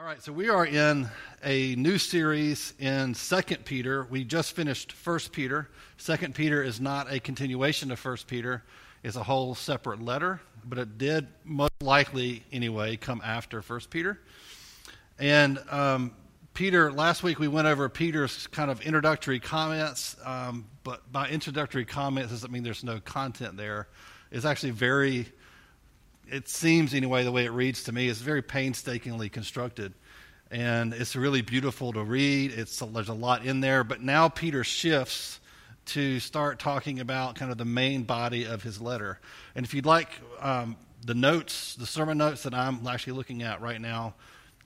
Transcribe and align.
All 0.00 0.06
right, 0.06 0.22
so 0.22 0.32
we 0.32 0.48
are 0.48 0.64
in 0.64 1.10
a 1.44 1.74
new 1.74 1.98
series 1.98 2.72
in 2.78 3.12
Second 3.12 3.66
Peter. 3.66 4.06
We 4.08 4.24
just 4.24 4.56
finished 4.56 4.92
First 4.92 5.30
Peter. 5.30 5.68
Second 5.98 6.34
Peter 6.34 6.62
is 6.62 6.80
not 6.80 7.12
a 7.12 7.20
continuation 7.20 7.90
of 7.90 7.98
First 7.98 8.26
Peter; 8.26 8.62
it's 9.02 9.16
a 9.16 9.22
whole 9.22 9.54
separate 9.54 10.00
letter, 10.00 10.40
but 10.64 10.78
it 10.78 10.96
did 10.96 11.28
most 11.44 11.74
likely 11.82 12.42
anyway 12.50 12.96
come 12.96 13.20
after 13.22 13.60
First 13.60 13.90
Peter. 13.90 14.18
And 15.18 15.62
um, 15.68 16.12
Peter, 16.54 16.90
last 16.90 17.22
week 17.22 17.38
we 17.38 17.48
went 17.48 17.68
over 17.68 17.86
Peter's 17.90 18.46
kind 18.46 18.70
of 18.70 18.80
introductory 18.80 19.38
comments, 19.38 20.16
um, 20.24 20.66
but 20.82 21.12
by 21.12 21.28
introductory 21.28 21.84
comments 21.84 22.32
doesn't 22.32 22.50
mean 22.50 22.62
there's 22.62 22.84
no 22.84 23.00
content 23.00 23.58
there. 23.58 23.86
It's 24.30 24.46
actually 24.46 24.70
very 24.70 25.26
it 26.30 26.48
seems 26.48 26.94
anyway 26.94 27.24
the 27.24 27.32
way 27.32 27.44
it 27.44 27.52
reads 27.52 27.84
to 27.84 27.92
me 27.92 28.08
is 28.08 28.20
very 28.20 28.42
painstakingly 28.42 29.28
constructed. 29.28 29.92
And 30.50 30.92
it's 30.92 31.14
really 31.14 31.42
beautiful 31.42 31.92
to 31.92 32.02
read. 32.02 32.52
It's 32.52 32.78
there's 32.78 33.08
a 33.08 33.14
lot 33.14 33.44
in 33.44 33.60
there. 33.60 33.84
But 33.84 34.02
now 34.02 34.28
peter 34.28 34.64
shifts 34.64 35.40
to 35.86 36.20
start 36.20 36.58
talking 36.58 37.00
about 37.00 37.34
kind 37.34 37.50
of 37.50 37.58
the 37.58 37.64
main 37.64 38.04
body 38.04 38.44
of 38.44 38.62
his 38.62 38.80
letter. 38.80 39.18
And 39.54 39.64
if 39.64 39.74
you'd 39.74 39.86
like 39.86 40.08
um, 40.40 40.76
the 41.04 41.14
notes 41.14 41.74
the 41.74 41.86
sermon 41.86 42.18
notes 42.18 42.42
that 42.42 42.52
i'm 42.54 42.86
actually 42.86 43.14
looking 43.14 43.42
at 43.42 43.60
right 43.60 43.80
now 43.80 44.14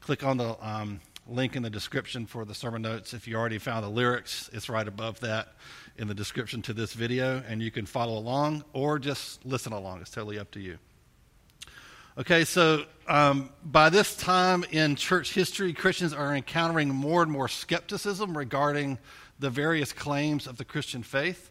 click 0.01 0.25
on 0.25 0.37
the 0.37 0.56
um, 0.67 1.01
link 1.28 1.56
in 1.56 1.62
the 1.62 1.70
description 1.70 2.27
for 2.27 2.45
the 2.45 2.55
sermon 2.55 2.83
notes. 2.83 3.15
If 3.15 3.27
you 3.27 3.37
already 3.37 3.59
found 3.59 3.84
the 3.84 3.89
lyrics 3.89 4.51
it's 4.53 4.69
right 4.69 4.87
above 4.87 5.20
that 5.20 5.55
in 5.97 6.09
the 6.09 6.15
description 6.15 6.61
to 6.62 6.73
this 6.73 6.92
video 6.92 7.42
and 7.48 7.62
you 7.62 7.70
can 7.70 7.87
follow 7.87 8.19
along 8.19 8.65
or 8.73 8.98
just 8.98 9.45
listen 9.47 9.73
along. 9.73 10.01
It's 10.01 10.11
totally 10.11 10.39
up 10.39 10.51
to 10.53 10.61
you 10.61 10.78
Okay, 12.17 12.45
so 12.45 12.85
um, 13.09 13.51
by 13.65 13.91
this 13.91 14.15
time 14.15 14.65
in 14.71 14.95
church 14.95 15.35
history, 15.35 15.73
Christians 15.73 16.13
are 16.13 16.33
encountering 16.33 16.89
more 16.91 17.25
and 17.25 17.33
more 17.33 17.49
skepticism 17.49 18.39
regarding 18.39 19.01
the 19.41 19.51
various 19.51 19.93
claims 19.93 20.47
of 20.47 20.56
the 20.56 20.65
Christian 20.65 21.03
faith. 21.03 21.51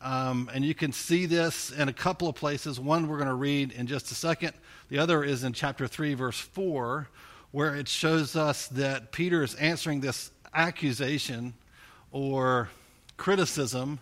Um, 0.00 0.48
and 0.54 0.64
you 0.64 0.76
can 0.76 0.92
see 0.92 1.26
this 1.26 1.72
in 1.72 1.88
a 1.88 1.92
couple 1.92 2.28
of 2.28 2.36
places. 2.36 2.78
One 2.78 3.08
we're 3.08 3.16
going 3.16 3.26
to 3.26 3.34
read 3.34 3.72
in 3.72 3.88
just 3.88 4.12
a 4.12 4.14
second, 4.14 4.52
the 4.90 5.00
other 5.00 5.24
is 5.24 5.42
in 5.42 5.52
chapter 5.52 5.88
3, 5.88 6.14
verse 6.14 6.38
4, 6.38 7.08
where 7.50 7.74
it 7.74 7.88
shows 7.88 8.36
us 8.36 8.68
that 8.68 9.10
Peter 9.10 9.42
is 9.42 9.56
answering 9.56 10.02
this 10.02 10.30
accusation 10.54 11.52
or 12.12 12.70
criticism 13.16 13.98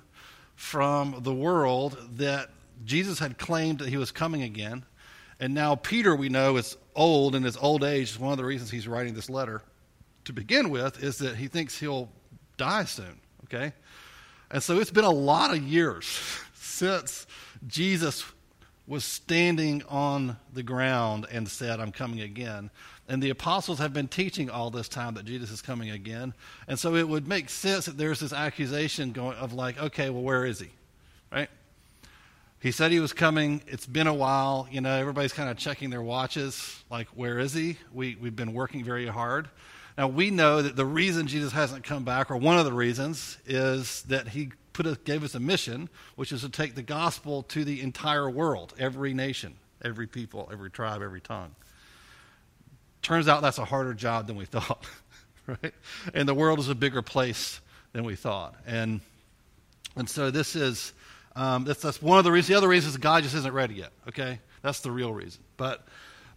from 0.54 1.22
the 1.22 1.32
world 1.32 1.96
that 2.16 2.50
Jesus 2.84 3.20
had 3.20 3.38
claimed 3.38 3.78
that 3.78 3.88
he 3.88 3.96
was 3.96 4.10
coming 4.10 4.42
again 4.42 4.84
and 5.40 5.54
now 5.54 5.74
Peter, 5.74 6.14
we 6.14 6.28
know, 6.28 6.56
is 6.56 6.76
old, 6.94 7.34
and 7.34 7.44
his 7.44 7.56
old 7.56 7.84
age 7.84 8.10
is 8.10 8.18
one 8.18 8.32
of 8.32 8.38
the 8.38 8.44
reasons 8.44 8.70
he's 8.70 8.88
writing 8.88 9.14
this 9.14 9.28
letter 9.28 9.62
to 10.24 10.32
begin 10.32 10.70
with, 10.70 11.02
is 11.02 11.18
that 11.18 11.36
he 11.36 11.48
thinks 11.48 11.78
he'll 11.78 12.08
die 12.56 12.84
soon, 12.84 13.20
okay? 13.44 13.72
And 14.50 14.62
so 14.62 14.78
it's 14.78 14.90
been 14.90 15.04
a 15.04 15.10
lot 15.10 15.52
of 15.52 15.62
years 15.62 16.06
since 16.54 17.26
Jesus 17.66 18.24
was 18.86 19.04
standing 19.04 19.82
on 19.88 20.36
the 20.52 20.62
ground 20.62 21.26
and 21.30 21.48
said, 21.48 21.80
I'm 21.80 21.92
coming 21.92 22.20
again. 22.20 22.70
And 23.08 23.22
the 23.22 23.30
apostles 23.30 23.78
have 23.78 23.92
been 23.92 24.08
teaching 24.08 24.50
all 24.50 24.70
this 24.70 24.88
time 24.88 25.14
that 25.14 25.24
Jesus 25.24 25.50
is 25.50 25.62
coming 25.62 25.90
again. 25.90 26.34
And 26.68 26.78
so 26.78 26.94
it 26.94 27.08
would 27.08 27.26
make 27.26 27.48
sense 27.48 27.86
that 27.86 27.96
there's 27.96 28.20
this 28.20 28.32
accusation 28.32 29.12
going 29.12 29.36
of 29.38 29.52
like, 29.52 29.78
okay, 29.78 30.10
well, 30.10 30.22
where 30.22 30.44
is 30.44 30.60
he? 30.60 30.70
Right? 31.32 31.48
He 32.64 32.72
said 32.72 32.92
he 32.92 32.98
was 32.98 33.12
coming. 33.12 33.60
It's 33.66 33.84
been 33.84 34.06
a 34.06 34.14
while. 34.14 34.66
You 34.70 34.80
know, 34.80 34.96
everybody's 34.96 35.34
kind 35.34 35.50
of 35.50 35.58
checking 35.58 35.90
their 35.90 36.00
watches, 36.00 36.82
like, 36.90 37.08
where 37.08 37.38
is 37.38 37.52
he? 37.52 37.76
We, 37.92 38.16
we've 38.18 38.34
been 38.34 38.54
working 38.54 38.82
very 38.82 39.06
hard. 39.06 39.50
Now, 39.98 40.08
we 40.08 40.30
know 40.30 40.62
that 40.62 40.74
the 40.74 40.86
reason 40.86 41.26
Jesus 41.26 41.52
hasn't 41.52 41.84
come 41.84 42.04
back, 42.04 42.30
or 42.30 42.38
one 42.38 42.56
of 42.58 42.64
the 42.64 42.72
reasons, 42.72 43.36
is 43.44 44.00
that 44.04 44.28
he 44.28 44.48
put 44.72 44.86
a, 44.86 44.98
gave 45.04 45.22
us 45.24 45.34
a 45.34 45.40
mission, 45.40 45.90
which 46.16 46.32
is 46.32 46.40
to 46.40 46.48
take 46.48 46.74
the 46.74 46.82
gospel 46.82 47.42
to 47.42 47.66
the 47.66 47.82
entire 47.82 48.30
world, 48.30 48.72
every 48.78 49.12
nation, 49.12 49.56
every 49.82 50.06
people, 50.06 50.48
every 50.50 50.70
tribe, 50.70 51.02
every 51.02 51.20
tongue. 51.20 51.54
Turns 53.02 53.28
out 53.28 53.42
that's 53.42 53.58
a 53.58 53.66
harder 53.66 53.92
job 53.92 54.26
than 54.26 54.36
we 54.36 54.44
thought, 54.46 54.86
right? 55.46 55.74
And 56.14 56.26
the 56.26 56.32
world 56.32 56.58
is 56.60 56.70
a 56.70 56.74
bigger 56.74 57.02
place 57.02 57.60
than 57.92 58.04
we 58.04 58.16
thought. 58.16 58.54
And, 58.66 59.02
and 59.96 60.08
so 60.08 60.30
this 60.30 60.56
is 60.56 60.94
um, 61.36 61.64
that's, 61.64 61.82
that's 61.82 62.00
one 62.00 62.18
of 62.18 62.24
the 62.24 62.32
reasons. 62.32 62.48
The 62.48 62.54
other 62.54 62.68
reason 62.68 62.90
is 62.90 62.96
God 62.96 63.22
just 63.22 63.34
isn't 63.34 63.52
ready 63.52 63.74
yet. 63.74 63.92
Okay, 64.08 64.40
that's 64.62 64.80
the 64.80 64.90
real 64.90 65.12
reason. 65.12 65.42
But 65.56 65.86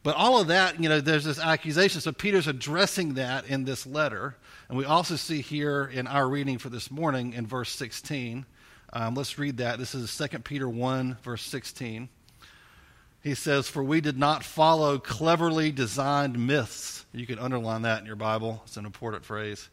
but 0.04 0.16
all 0.16 0.40
of 0.40 0.48
that, 0.48 0.82
you 0.82 0.88
know, 0.90 1.02
there's 1.02 1.26
this 1.26 1.40
accusation. 1.40 2.00
So 2.02 2.12
Peter's 2.12 2.48
addressing 2.48 3.16
that 3.16 3.46
in 3.48 3.66
this 3.66 3.86
letter, 3.86 4.38
and 4.70 4.78
we 4.78 4.86
also 4.86 5.16
see 5.16 5.42
here 5.42 5.86
in 5.92 6.08
our 6.08 6.30
reading 6.30 6.58
for 6.58 6.70
this 6.70 6.90
morning 6.90 7.34
in 7.34 7.46
verse 7.46 7.72
16. 7.72 8.46
Um, 8.94 9.16
let's 9.16 9.38
read 9.38 9.58
that. 9.58 9.80
This 9.80 9.94
is 9.94 10.16
2 10.18 10.40
Peter 10.40 10.70
1, 10.70 11.18
verse 11.24 11.42
16. 11.42 12.08
He 13.22 13.36
says, 13.36 13.68
For 13.68 13.84
we 13.84 14.00
did 14.00 14.18
not 14.18 14.46
follow 14.46 14.98
cleverly 14.98 15.74
designed 15.74 16.40
myths. 16.40 17.06
You 17.12 17.28
can 17.28 17.40
underline 17.40 17.82
that 17.82 18.00
in 18.00 18.06
your 18.06 18.16
Bible, 18.16 18.62
it's 18.66 18.78
an 18.78 18.86
important 18.86 19.26
phrase 19.26 19.70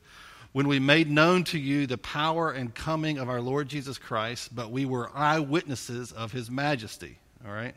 when 0.54 0.68
we 0.68 0.78
made 0.78 1.10
known 1.10 1.42
to 1.42 1.58
you 1.58 1.84
the 1.84 1.98
power 1.98 2.52
and 2.52 2.72
coming 2.72 3.18
of 3.18 3.28
our 3.28 3.40
Lord 3.40 3.68
Jesus 3.68 3.98
Christ, 3.98 4.54
but 4.54 4.70
we 4.70 4.86
were 4.86 5.10
eyewitnesses 5.12 6.12
of 6.12 6.30
his 6.30 6.48
majesty. 6.48 7.18
All 7.44 7.52
right? 7.52 7.74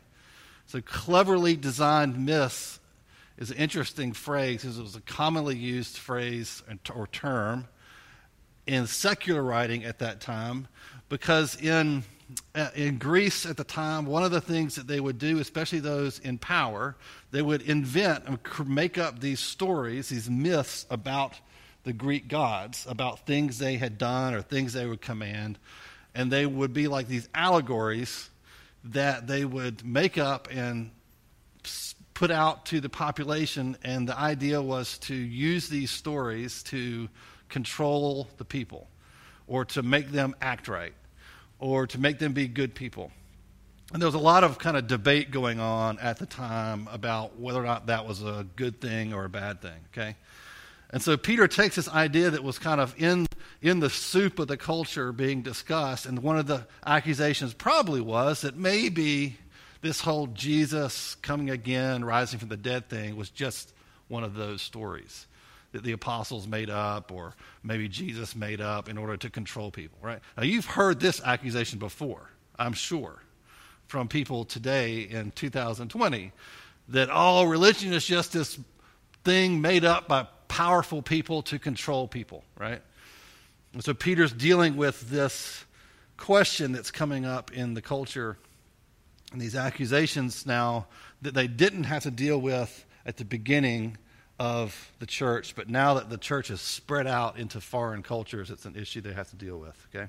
So, 0.66 0.80
cleverly 0.80 1.56
designed 1.56 2.24
myths 2.24 2.78
is 3.36 3.50
an 3.50 3.56
interesting 3.56 4.12
phrase 4.12 4.62
because 4.62 4.78
it 4.78 4.82
was 4.82 4.94
a 4.94 5.00
commonly 5.00 5.56
used 5.56 5.96
phrase 5.96 6.62
or 6.94 7.08
term 7.08 7.66
in 8.68 8.86
secular 8.86 9.42
writing 9.42 9.84
at 9.84 9.98
that 9.98 10.20
time 10.20 10.68
because 11.08 11.60
in 11.60 12.04
uh, 12.54 12.68
in 12.76 12.98
Greece 12.98 13.44
at 13.44 13.56
the 13.56 13.64
time, 13.64 14.06
one 14.06 14.22
of 14.22 14.30
the 14.30 14.40
things 14.40 14.76
that 14.76 14.86
they 14.86 15.00
would 15.00 15.18
do, 15.18 15.40
especially 15.40 15.80
those 15.80 16.20
in 16.20 16.38
power, 16.38 16.94
they 17.32 17.42
would 17.42 17.62
invent 17.62 18.24
and 18.26 18.68
make 18.68 18.98
up 18.98 19.18
these 19.18 19.40
stories, 19.40 20.10
these 20.10 20.30
myths 20.30 20.86
about 20.90 21.32
the 21.88 21.94
Greek 21.94 22.28
gods 22.28 22.86
about 22.86 23.24
things 23.24 23.58
they 23.58 23.78
had 23.78 23.96
done 23.96 24.34
or 24.34 24.42
things 24.42 24.74
they 24.74 24.84
would 24.84 25.00
command. 25.00 25.58
And 26.14 26.30
they 26.30 26.44
would 26.44 26.74
be 26.74 26.86
like 26.86 27.08
these 27.08 27.26
allegories 27.34 28.28
that 28.84 29.26
they 29.26 29.42
would 29.42 29.86
make 29.86 30.18
up 30.18 30.48
and 30.50 30.90
put 32.12 32.30
out 32.30 32.66
to 32.66 32.80
the 32.80 32.90
population. 32.90 33.74
And 33.82 34.06
the 34.06 34.18
idea 34.18 34.60
was 34.60 34.98
to 34.98 35.14
use 35.14 35.70
these 35.70 35.90
stories 35.90 36.62
to 36.64 37.08
control 37.48 38.28
the 38.36 38.44
people 38.44 38.86
or 39.46 39.64
to 39.64 39.82
make 39.82 40.10
them 40.10 40.36
act 40.42 40.68
right 40.68 40.92
or 41.58 41.86
to 41.86 41.98
make 41.98 42.18
them 42.18 42.34
be 42.34 42.48
good 42.48 42.74
people. 42.74 43.10
And 43.94 44.02
there 44.02 44.08
was 44.08 44.14
a 44.14 44.18
lot 44.18 44.44
of 44.44 44.58
kind 44.58 44.76
of 44.76 44.86
debate 44.88 45.30
going 45.30 45.58
on 45.58 45.98
at 46.00 46.18
the 46.18 46.26
time 46.26 46.86
about 46.92 47.40
whether 47.40 47.58
or 47.58 47.64
not 47.64 47.86
that 47.86 48.06
was 48.06 48.22
a 48.22 48.46
good 48.56 48.78
thing 48.78 49.14
or 49.14 49.24
a 49.24 49.30
bad 49.30 49.62
thing, 49.62 49.80
okay? 49.94 50.16
And 50.90 51.02
so 51.02 51.16
Peter 51.16 51.46
takes 51.46 51.76
this 51.76 51.88
idea 51.88 52.30
that 52.30 52.42
was 52.42 52.58
kind 52.58 52.80
of 52.80 52.94
in, 53.00 53.26
in 53.60 53.80
the 53.80 53.90
soup 53.90 54.38
of 54.38 54.48
the 54.48 54.56
culture 54.56 55.12
being 55.12 55.42
discussed, 55.42 56.06
and 56.06 56.22
one 56.22 56.38
of 56.38 56.46
the 56.46 56.66
accusations 56.86 57.52
probably 57.52 58.00
was 58.00 58.40
that 58.40 58.56
maybe 58.56 59.36
this 59.82 60.00
whole 60.00 60.28
Jesus 60.28 61.14
coming 61.16 61.50
again, 61.50 62.04
rising 62.04 62.38
from 62.38 62.48
the 62.48 62.56
dead 62.56 62.88
thing 62.88 63.16
was 63.16 63.30
just 63.30 63.72
one 64.08 64.24
of 64.24 64.34
those 64.34 64.62
stories 64.62 65.26
that 65.72 65.82
the 65.82 65.92
apostles 65.92 66.46
made 66.46 66.70
up 66.70 67.12
or 67.12 67.34
maybe 67.62 67.88
Jesus 67.88 68.34
made 68.34 68.60
up 68.60 68.88
in 68.88 68.96
order 68.96 69.16
to 69.18 69.28
control 69.28 69.70
people, 69.70 69.98
right? 70.00 70.20
Now, 70.36 70.44
you've 70.44 70.64
heard 70.64 70.98
this 70.98 71.20
accusation 71.22 71.78
before, 71.78 72.30
I'm 72.58 72.72
sure, 72.72 73.22
from 73.86 74.08
people 74.08 74.44
today 74.44 75.02
in 75.02 75.30
2020 75.32 76.32
that 76.88 77.10
all 77.10 77.46
religion 77.46 77.92
is 77.92 78.06
just 78.06 78.32
this 78.32 78.58
thing 79.24 79.60
made 79.60 79.84
up 79.84 80.08
by 80.08 80.26
powerful 80.48 81.02
people 81.02 81.42
to 81.42 81.58
control 81.58 82.08
people, 82.08 82.42
right? 82.58 82.82
And 83.72 83.84
so 83.84 83.94
Peter's 83.94 84.32
dealing 84.32 84.76
with 84.76 85.08
this 85.10 85.64
question 86.16 86.72
that's 86.72 86.90
coming 86.90 87.24
up 87.24 87.52
in 87.52 87.74
the 87.74 87.82
culture 87.82 88.36
and 89.32 89.40
these 89.40 89.54
accusations 89.54 90.46
now 90.46 90.86
that 91.22 91.34
they 91.34 91.46
didn't 91.46 91.84
have 91.84 92.02
to 92.04 92.10
deal 92.10 92.40
with 92.40 92.84
at 93.04 93.16
the 93.16 93.24
beginning 93.24 93.96
of 94.38 94.92
the 95.00 95.06
church, 95.06 95.54
but 95.54 95.68
now 95.68 95.94
that 95.94 96.10
the 96.10 96.16
church 96.16 96.50
is 96.50 96.60
spread 96.60 97.06
out 97.06 97.38
into 97.38 97.60
foreign 97.60 98.02
cultures, 98.02 98.50
it's 98.50 98.64
an 98.64 98.76
issue 98.76 99.00
they 99.00 99.12
have 99.12 99.28
to 99.30 99.36
deal 99.36 99.58
with, 99.58 99.86
okay? 99.94 100.08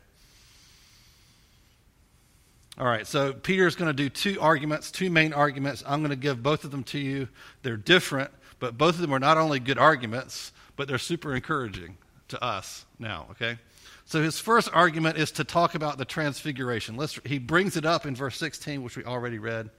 All 2.78 2.86
right, 2.86 3.06
so 3.06 3.34
Peter's 3.34 3.76
going 3.76 3.90
to 3.90 3.94
do 3.94 4.08
two 4.08 4.40
arguments, 4.40 4.92
two 4.92 5.10
main 5.10 5.34
arguments. 5.34 5.84
I'm 5.86 6.00
going 6.00 6.12
to 6.12 6.16
give 6.16 6.42
both 6.42 6.64
of 6.64 6.72
them 6.72 6.84
to 6.86 7.00
you. 7.00 7.28
They're 7.62 7.76
different, 7.76 8.32
but 8.60 8.78
both 8.78 8.96
of 8.96 9.02
them 9.02 9.14
are 9.14 9.20
not 9.20 9.38
only 9.38 9.60
good 9.60 9.78
arguments, 9.78 10.52
but 10.76 10.88
they're 10.88 10.98
super 10.98 11.36
encouraging 11.36 11.98
to 12.30 12.44
us 12.44 12.86
now, 13.00 13.28
okay? 13.32 13.58
So 14.06 14.22
his 14.22 14.40
first 14.40 14.70
argument 14.74 15.18
is 15.18 15.32
to 15.34 15.44
talk 15.44 15.76
about 15.76 15.98
the 15.98 16.06
transfiguration. 16.06 16.96
Let's, 16.96 17.20
he 17.26 17.38
brings 17.38 17.78
it 17.78 17.86
up 17.86 18.06
in 18.06 18.16
verse 18.16 18.38
16, 18.38 18.84
which 18.84 18.98
we 18.98 19.04
already 19.04 19.40
read. 19.40 19.70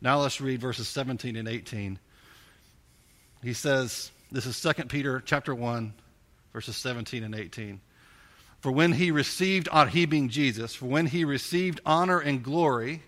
Now 0.00 0.20
let's 0.20 0.40
read 0.40 0.60
verses 0.60 0.86
17 0.88 1.36
and 1.36 1.48
18. 1.48 1.98
He 3.42 3.52
says, 3.52 4.10
This 4.30 4.46
is 4.46 4.60
2 4.60 4.84
Peter 4.84 5.22
chapter 5.24 5.54
1, 5.54 5.92
verses 6.52 6.76
17 6.76 7.24
and 7.24 7.34
18. 7.34 7.80
For 8.60 8.70
when 8.70 8.92
he 8.92 9.10
received, 9.10 9.68
he 9.90 10.06
being 10.06 10.30
Jesus, 10.30 10.74
for 10.74 10.86
when 10.86 11.06
he 11.06 11.24
received 11.24 11.80
honor 11.84 12.18
and 12.18 12.42
glory 12.42 13.02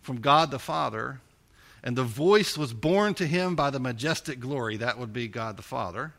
from 0.00 0.20
God 0.20 0.50
the 0.50 0.58
Father, 0.58 1.20
and 1.82 1.96
the 1.96 2.04
voice 2.04 2.56
was 2.56 2.72
borne 2.72 3.14
to 3.14 3.26
him 3.26 3.56
by 3.56 3.70
the 3.70 3.80
majestic 3.80 4.40
glory, 4.40 4.76
that 4.76 4.98
would 4.98 5.12
be 5.12 5.28
God 5.28 5.56
the 5.56 5.62
Father, 5.62 6.12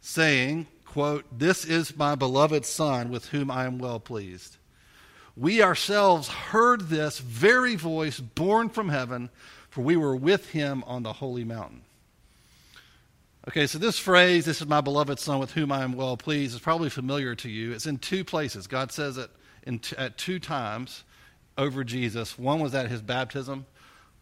saying, 0.00 0.66
quote, 0.86 1.24
This 1.36 1.64
is 1.64 1.96
my 1.96 2.14
beloved 2.14 2.64
Son 2.64 3.10
with 3.10 3.28
whom 3.28 3.50
I 3.50 3.66
am 3.66 3.78
well 3.78 4.00
pleased. 4.00 4.56
We 5.36 5.62
ourselves 5.62 6.28
heard 6.28 6.88
this 6.88 7.18
very 7.18 7.74
voice 7.74 8.20
borne 8.20 8.68
from 8.68 8.88
heaven, 8.88 9.30
for 9.68 9.82
we 9.82 9.96
were 9.96 10.14
with 10.14 10.50
him 10.50 10.84
on 10.86 11.02
the 11.02 11.14
holy 11.14 11.44
mountain. 11.44 11.82
Okay, 13.48 13.66
so 13.66 13.78
this 13.78 13.98
phrase, 13.98 14.46
this 14.46 14.62
is 14.62 14.66
my 14.66 14.80
beloved 14.80 15.18
Son 15.18 15.38
with 15.38 15.50
whom 15.50 15.70
I 15.70 15.82
am 15.82 15.92
well 15.92 16.16
pleased, 16.16 16.54
is 16.54 16.60
probably 16.60 16.88
familiar 16.88 17.34
to 17.34 17.50
you. 17.50 17.72
It's 17.72 17.86
in 17.86 17.98
two 17.98 18.24
places. 18.24 18.66
God 18.66 18.90
says 18.90 19.18
it 19.18 19.30
t- 19.82 19.96
at 19.98 20.16
two 20.16 20.38
times 20.38 21.04
over 21.58 21.84
Jesus. 21.84 22.38
One 22.38 22.60
was 22.60 22.74
at 22.74 22.88
his 22.88 23.02
baptism, 23.02 23.66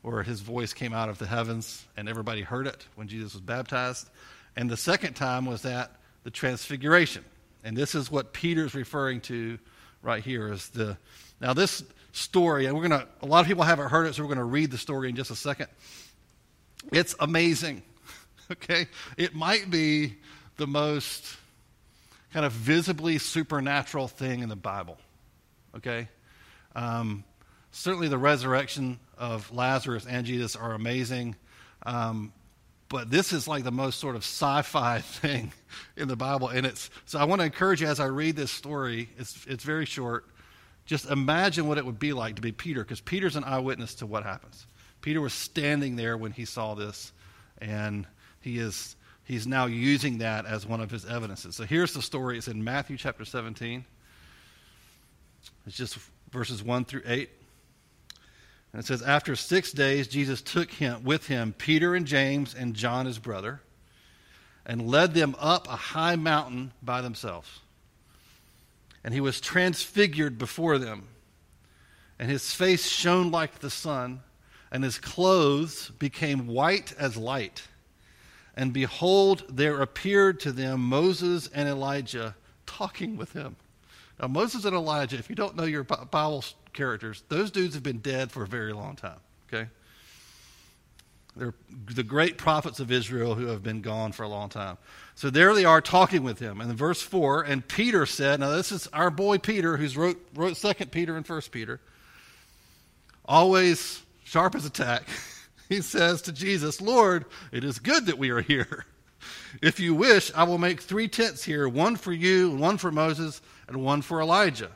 where 0.03 0.23
his 0.23 0.41
voice 0.41 0.73
came 0.73 0.93
out 0.93 1.09
of 1.09 1.19
the 1.19 1.27
heavens 1.27 1.85
and 1.97 2.09
everybody 2.09 2.43
heard 2.43 2.67
it 2.67 2.85
when 2.97 3.09
Jesus 3.09 3.35
was 3.35 3.41
baptized. 3.41 4.09
And 4.57 4.69
the 4.69 4.77
second 4.77 5.15
time 5.15 5.47
was 5.47 5.65
at 5.65 5.91
the 6.25 6.31
transfiguration. 6.31 7.25
And 7.65 7.77
this 7.77 7.95
is 7.95 8.11
what 8.11 8.33
Peter's 8.33 8.75
referring 8.75 9.21
to 9.23 9.59
right 10.03 10.23
here 10.23 10.53
is 10.53 10.69
the 10.71 10.99
now 11.41 11.55
this 11.55 11.83
story, 12.13 12.67
and 12.67 12.77
we're 12.77 12.83
gonna 12.83 13.07
a 13.23 13.27
lot 13.27 13.41
of 13.41 13.47
people 13.47 13.63
haven't 13.63 13.89
heard 13.89 14.07
it, 14.07 14.15
so 14.15 14.23
we're 14.23 14.29
gonna 14.29 14.45
read 14.45 14.71
the 14.71 14.79
story 14.79 15.09
in 15.09 15.17
just 15.17 15.31
a 15.31 15.37
second. 15.37 15.69
It's 16.93 17.15
amazing. 17.19 17.83
Okay? 18.51 18.87
It 19.17 19.35
might 19.35 19.71
be 19.71 20.17
the 20.59 20.67
most 20.67 21.25
kind 22.35 22.45
of 22.45 22.53
visibly 22.53 23.17
supernatural 23.17 24.09
thing 24.09 24.41
in 24.41 24.51
the 24.51 24.57
Bible. 24.57 24.99
Okay? 25.77 26.09
Um, 26.77 27.25
certainly 27.71 28.09
the 28.09 28.19
resurrection 28.19 28.99
of 29.23 29.53
Lazarus 29.53 30.05
and 30.05 30.27
Jesus 30.27 30.57
are 30.57 30.73
amazing. 30.73 31.37
Um, 31.87 32.33
but 32.89 33.09
this 33.09 33.33
is 33.33 33.47
like 33.47 33.63
the 33.63 33.71
most 33.71 34.01
sort 34.01 34.17
of 34.17 34.23
sci-fi 34.23 35.01
thing 35.01 35.53
in 35.97 36.09
the 36.09 36.17
Bible, 36.17 36.49
and 36.49 36.67
it's 36.67 36.91
so. 37.07 37.19
I 37.19 37.25
want 37.25 37.41
to 37.41 37.47
encourage 37.47 37.81
you 37.81 37.87
as 37.87 38.01
I 38.01 38.07
read 38.07 38.37
this 38.37 38.51
story. 38.51 39.09
It's 39.17 39.47
it's 39.47 39.65
very 39.65 39.87
short. 39.87 40.27
Just 40.85 41.09
imagine 41.09 41.69
what 41.69 41.79
it 41.79 41.87
would 41.87 42.01
be 42.01 42.13
like 42.13 42.35
to 42.37 42.43
be 42.43 42.51
Peter, 42.51 42.83
because 42.83 43.01
Peter's 43.01 43.37
an 43.37 43.45
eyewitness 43.45 43.95
to 43.97 44.07
what 44.07 44.25
happens. 44.25 44.67
Peter 45.01 45.21
was 45.21 45.33
standing 45.33 45.95
there 45.95 46.17
when 46.17 46.33
he 46.33 46.45
saw 46.45 46.75
this, 46.75 47.13
and 47.59 48.07
he 48.41 48.59
is 48.59 48.97
he's 49.25 49.47
now 49.47 49.67
using 49.67 50.19
that 50.19 50.47
as 50.47 50.67
one 50.67 50.81
of 50.81 50.91
his 50.91 51.07
evidences. 51.07 51.55
So 51.55 51.65
here's 51.65 51.95
the 51.95 52.03
story. 52.03 52.39
It's 52.39 52.49
in 52.49 52.63
Matthew 52.63 52.97
chapter 52.97 53.25
17. 53.25 53.85
It's 55.67 55.77
just 55.77 55.97
verses 56.33 56.63
1 56.63 56.85
through 56.87 57.03
8. 57.07 57.31
And 58.73 58.83
it 58.83 58.87
says, 58.87 59.03
After 59.03 59.37
six 59.37 59.73
days, 59.73 60.09
Jesus 60.09 60.41
took 60.41 60.71
him, 60.71 61.05
with 61.05 61.27
him 61.27 61.55
Peter 61.57 61.95
and 61.95 62.07
James 62.07 62.55
and 62.55 62.75
John, 62.75 63.07
his 63.07 63.19
brother, 63.19 63.61
and 64.65 64.89
led 64.89 65.15
them 65.15 65.35
up 65.39 65.69
a 65.69 65.77
high 65.77 66.17
mountain 66.17 66.73
by 66.83 67.03
themselves. 67.03 67.61
And 69.05 69.13
he 69.13 69.21
was 69.21 69.41
transfigured 69.41 70.39
before 70.39 70.79
them, 70.79 71.09
and 72.19 72.31
his 72.31 72.55
face 72.55 72.89
shone 72.89 73.31
like 73.31 73.59
the 73.59 73.71
sun, 73.71 74.21
and 74.71 74.85
his 74.85 74.99
clothes 74.99 75.91
became 75.99 76.47
white 76.47 76.95
as 76.99 77.17
light. 77.17 77.67
And 78.57 78.73
behold, 78.73 79.45
there 79.49 79.81
appeared 79.81 80.41
to 80.41 80.53
them 80.53 80.81
Moses 80.81 81.49
and 81.53 81.69
Elijah 81.69 82.37
talking 82.65 83.17
with 83.17 83.33
him. 83.33 83.57
Now, 84.21 84.29
Moses 84.29 84.65
and 84.65 84.77
Elijah, 84.77 85.19
if 85.19 85.29
you 85.29 85.35
don't 85.35 85.57
know 85.57 85.65
your 85.65 85.85
Bible 85.85 86.45
characters, 86.73 87.23
those 87.29 87.51
dudes 87.51 87.75
have 87.75 87.83
been 87.83 87.99
dead 87.99 88.31
for 88.31 88.43
a 88.43 88.47
very 88.47 88.73
long 88.73 88.97
time, 88.97 89.21
okay? 89.49 89.69
They're 91.37 91.55
the 91.95 92.03
great 92.03 92.37
prophets 92.37 92.79
of 92.79 92.93
Israel 92.93 93.35
who 93.35 93.47
have 93.47 93.63
been 93.63 93.81
gone 93.81 94.13
for 94.13 94.23
a 94.23 94.29
long 94.29 94.51
time. 94.51 94.77
So 95.15 95.31
there 95.31 95.55
they 95.55 95.65
are 95.65 95.81
talking 95.81 96.23
with 96.23 96.39
him. 96.39 96.61
And 96.61 96.71
in 96.71 96.77
verse 96.77 97.01
4, 97.01 97.43
and 97.43 97.67
Peter 97.67 98.05
said, 98.05 98.41
now 98.41 98.51
this 98.51 98.71
is 98.71 98.87
our 98.89 99.11
boy 99.11 99.39
Peter, 99.39 99.79
who's 99.79 99.97
wrote, 99.97 100.21
wrote 100.35 100.57
2 100.57 100.87
Peter 100.87 101.17
and 101.17 101.27
1 101.27 101.41
Peter, 101.51 101.81
always 103.25 104.03
sharp 104.25 104.55
as 104.55 104.67
a 104.67 104.71
tack. 104.71 105.05
he 105.69 105.81
says 105.81 106.21
to 106.23 106.33
Jesus, 106.33 106.83
Lord, 106.83 107.25
it 107.51 107.65
is 107.65 107.79
good 107.79 108.07
that 108.07 108.19
we 108.19 108.31
are 108.31 108.43
here. 108.43 108.87
If 109.61 109.79
you 109.79 109.95
wish, 109.95 110.33
I 110.35 110.43
will 110.45 110.59
make 110.59 110.81
three 110.81 111.07
tents 111.07 111.45
here 111.45 111.69
one 111.69 111.95
for 111.95 112.13
you, 112.13 112.51
one 112.57 112.77
for 112.77 112.91
Moses, 112.91 113.41
and 113.69 113.77
one 113.77 114.03
for 114.03 114.21
Elijah. 114.21 114.71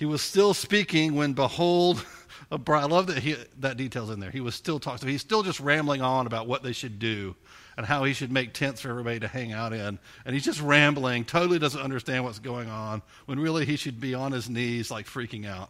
He 0.00 0.06
was 0.06 0.22
still 0.22 0.54
speaking 0.54 1.14
when, 1.14 1.34
behold, 1.34 2.02
a 2.50 2.56
bride. 2.56 2.84
I 2.84 2.86
love 2.86 3.08
that 3.08 3.18
he, 3.18 3.36
that 3.58 3.76
detail's 3.76 4.08
in 4.08 4.18
there. 4.18 4.30
He 4.30 4.40
was 4.40 4.54
still 4.54 4.80
talking. 4.80 5.06
He's 5.06 5.20
still 5.20 5.42
just 5.42 5.60
rambling 5.60 6.00
on 6.00 6.26
about 6.26 6.46
what 6.46 6.62
they 6.62 6.72
should 6.72 6.98
do 6.98 7.36
and 7.76 7.84
how 7.84 8.04
he 8.04 8.14
should 8.14 8.32
make 8.32 8.54
tents 8.54 8.80
for 8.80 8.88
everybody 8.88 9.20
to 9.20 9.28
hang 9.28 9.52
out 9.52 9.74
in. 9.74 9.98
And 10.24 10.34
he's 10.34 10.46
just 10.46 10.62
rambling, 10.62 11.26
totally 11.26 11.58
doesn't 11.58 11.82
understand 11.82 12.24
what's 12.24 12.38
going 12.38 12.70
on, 12.70 13.02
when 13.26 13.38
really 13.38 13.66
he 13.66 13.76
should 13.76 14.00
be 14.00 14.14
on 14.14 14.32
his 14.32 14.48
knees, 14.48 14.90
like 14.90 15.04
freaking 15.04 15.46
out. 15.46 15.68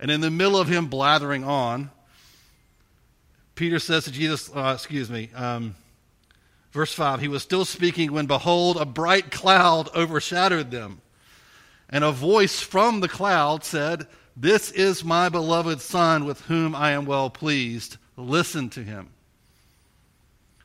And 0.00 0.10
in 0.10 0.22
the 0.22 0.30
middle 0.30 0.56
of 0.56 0.66
him 0.66 0.86
blathering 0.86 1.44
on, 1.44 1.90
Peter 3.54 3.78
says 3.78 4.04
to 4.04 4.10
Jesus, 4.10 4.50
uh, 4.56 4.72
excuse 4.74 5.10
me, 5.10 5.28
um, 5.34 5.74
verse 6.72 6.94
5, 6.94 7.20
he 7.20 7.28
was 7.28 7.42
still 7.42 7.66
speaking 7.66 8.12
when, 8.12 8.24
behold, 8.24 8.78
a 8.78 8.86
bright 8.86 9.30
cloud 9.30 9.94
overshadowed 9.94 10.70
them. 10.70 11.02
And 11.88 12.04
a 12.04 12.12
voice 12.12 12.60
from 12.60 13.00
the 13.00 13.08
cloud 13.08 13.64
said, 13.64 14.06
This 14.36 14.70
is 14.70 15.04
my 15.04 15.28
beloved 15.28 15.80
Son 15.80 16.24
with 16.24 16.40
whom 16.42 16.74
I 16.74 16.92
am 16.92 17.06
well 17.06 17.30
pleased. 17.30 17.96
Listen 18.16 18.68
to 18.70 18.82
him. 18.82 19.10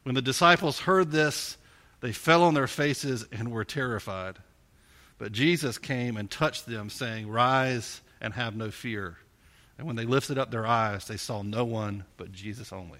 When 0.04 0.16
the 0.16 0.22
disciples 0.22 0.80
heard 0.80 1.12
this, 1.12 1.58
they 2.02 2.12
fell 2.12 2.44
on 2.44 2.54
their 2.54 2.68
faces 2.68 3.26
and 3.32 3.52
were 3.52 3.64
terrified. 3.64 4.38
But 5.18 5.32
Jesus 5.32 5.78
came 5.78 6.18
and 6.18 6.30
touched 6.30 6.66
them, 6.66 6.90
saying, 6.90 7.30
Rise 7.30 8.02
and 8.20 8.34
have 8.34 8.56
no 8.56 8.72
fear. 8.72 9.18
And 9.78 9.88
when 9.88 9.96
they 9.96 10.06
lifted 10.06 10.38
up 10.38 10.52
their 10.52 10.68
eyes, 10.68 11.08
they 11.08 11.18
saw 11.18 11.42
no 11.42 11.64
one 11.64 12.04
but 12.18 12.32
Jesus 12.32 12.74
only. 12.74 13.00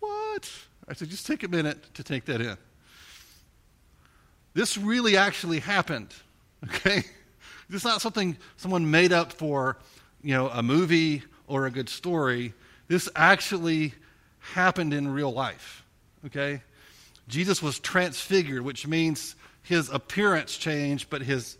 What? 0.00 0.50
I 0.88 0.94
said, 0.94 1.08
just 1.08 1.26
take 1.26 1.42
a 1.42 1.48
minute 1.48 1.94
to 1.94 2.02
take 2.02 2.24
that 2.26 2.40
in. 2.40 2.56
This 4.52 4.76
really 4.76 5.16
actually 5.16 5.60
happened. 5.60 6.14
Okay? 6.64 7.04
This 7.68 7.80
is 7.80 7.84
not 7.84 8.00
something 8.00 8.36
someone 8.56 8.90
made 8.90 9.12
up 9.12 9.32
for, 9.32 9.78
you 10.22 10.34
know, 10.34 10.48
a 10.48 10.62
movie 10.62 11.22
or 11.46 11.66
a 11.66 11.70
good 11.70 11.88
story. 11.88 12.52
This 12.88 13.08
actually 13.14 13.94
happened 14.38 14.92
in 14.92 15.08
real 15.08 15.32
life. 15.32 15.84
Okay? 16.26 16.62
Jesus 17.28 17.62
was 17.62 17.78
transfigured, 17.78 18.62
which 18.62 18.86
means 18.86 19.34
his 19.62 19.88
appearance 19.88 20.56
changed, 20.56 21.08
but 21.10 21.22
his 21.22 21.56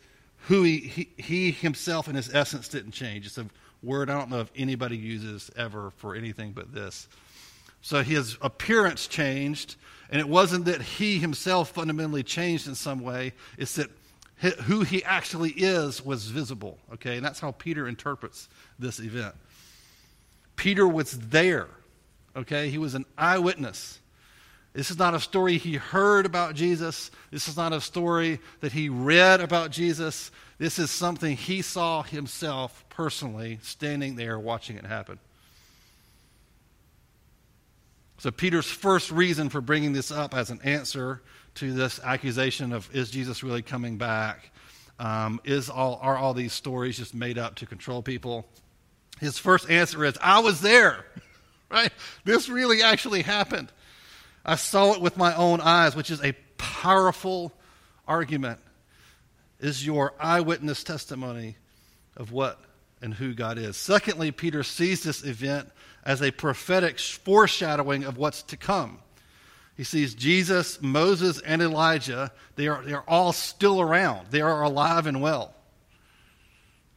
who 0.48 0.62
he, 0.62 0.78
he, 0.78 1.08
he 1.16 1.50
himself 1.50 2.06
and 2.06 2.16
his 2.16 2.34
essence 2.34 2.68
didn't 2.68 2.92
change. 2.92 3.26
It's 3.26 3.38
a 3.38 3.46
word 3.82 4.10
I 4.10 4.18
don't 4.18 4.30
know 4.30 4.40
if 4.40 4.50
anybody 4.54 4.96
uses 4.96 5.50
ever 5.56 5.90
for 5.96 6.14
anything 6.14 6.52
but 6.52 6.72
this. 6.72 7.08
So 7.80 8.02
his 8.02 8.36
appearance 8.40 9.06
changed, 9.06 9.76
and 10.10 10.20
it 10.20 10.28
wasn't 10.28 10.66
that 10.66 10.82
he 10.82 11.18
himself 11.18 11.70
fundamentally 11.70 12.22
changed 12.22 12.66
in 12.66 12.74
some 12.74 13.00
way, 13.00 13.32
it's 13.58 13.76
that 13.76 13.90
who 14.36 14.82
he 14.82 15.02
actually 15.04 15.50
is 15.50 16.04
was 16.04 16.26
visible. 16.26 16.78
Okay, 16.94 17.16
and 17.16 17.24
that's 17.24 17.40
how 17.40 17.52
Peter 17.52 17.86
interprets 17.86 18.48
this 18.78 18.98
event. 18.98 19.34
Peter 20.56 20.86
was 20.86 21.12
there. 21.12 21.68
Okay, 22.36 22.68
he 22.68 22.78
was 22.78 22.94
an 22.94 23.04
eyewitness. 23.16 24.00
This 24.72 24.90
is 24.90 24.98
not 24.98 25.14
a 25.14 25.20
story 25.20 25.56
he 25.56 25.76
heard 25.76 26.26
about 26.26 26.56
Jesus. 26.56 27.12
This 27.30 27.46
is 27.48 27.56
not 27.56 27.72
a 27.72 27.80
story 27.80 28.40
that 28.60 28.72
he 28.72 28.88
read 28.88 29.40
about 29.40 29.70
Jesus. 29.70 30.32
This 30.58 30.80
is 30.80 30.90
something 30.90 31.36
he 31.36 31.62
saw 31.62 32.02
himself 32.02 32.84
personally 32.90 33.60
standing 33.62 34.16
there 34.16 34.38
watching 34.38 34.76
it 34.76 34.84
happen. 34.84 35.20
So, 38.18 38.30
Peter's 38.30 38.66
first 38.66 39.10
reason 39.10 39.48
for 39.48 39.60
bringing 39.60 39.92
this 39.92 40.10
up 40.10 40.34
as 40.34 40.50
an 40.50 40.60
answer 40.64 41.20
to 41.56 41.72
this 41.72 42.00
accusation 42.02 42.72
of 42.72 42.94
is 42.94 43.10
Jesus 43.10 43.42
really 43.42 43.62
coming 43.62 43.96
back? 43.96 44.50
Um, 44.98 45.40
is 45.44 45.70
all, 45.70 45.98
are 46.02 46.16
all 46.16 46.34
these 46.34 46.52
stories 46.52 46.96
just 46.96 47.14
made 47.14 47.38
up 47.38 47.56
to 47.56 47.66
control 47.66 48.02
people? 48.02 48.46
His 49.20 49.38
first 49.38 49.68
answer 49.70 50.04
is, 50.04 50.16
I 50.20 50.40
was 50.40 50.60
there, 50.60 51.04
right? 51.70 51.92
This 52.24 52.48
really 52.48 52.82
actually 52.82 53.22
happened. 53.22 53.72
I 54.44 54.56
saw 54.56 54.94
it 54.94 55.00
with 55.00 55.16
my 55.16 55.34
own 55.34 55.60
eyes, 55.60 55.96
which 55.96 56.10
is 56.10 56.22
a 56.22 56.32
powerful 56.58 57.52
argument. 58.06 58.60
Is 59.60 59.84
your 59.84 60.12
eyewitness 60.20 60.84
testimony 60.84 61.56
of 62.16 62.32
what 62.32 62.60
and 63.04 63.12
who 63.12 63.34
God 63.34 63.58
is. 63.58 63.76
Secondly, 63.76 64.30
Peter 64.32 64.62
sees 64.62 65.02
this 65.02 65.24
event 65.24 65.70
as 66.04 66.22
a 66.22 66.30
prophetic 66.30 66.98
foreshadowing 66.98 68.04
of 68.04 68.16
what's 68.16 68.42
to 68.44 68.56
come. 68.56 68.98
He 69.76 69.84
sees 69.84 70.14
Jesus, 70.14 70.80
Moses, 70.80 71.40
and 71.40 71.60
Elijah. 71.60 72.30
They 72.56 72.68
are, 72.68 72.82
they 72.82 72.92
are 72.92 73.04
all 73.08 73.32
still 73.32 73.80
around. 73.80 74.28
They 74.30 74.40
are 74.40 74.62
alive 74.62 75.06
and 75.06 75.20
well. 75.20 75.52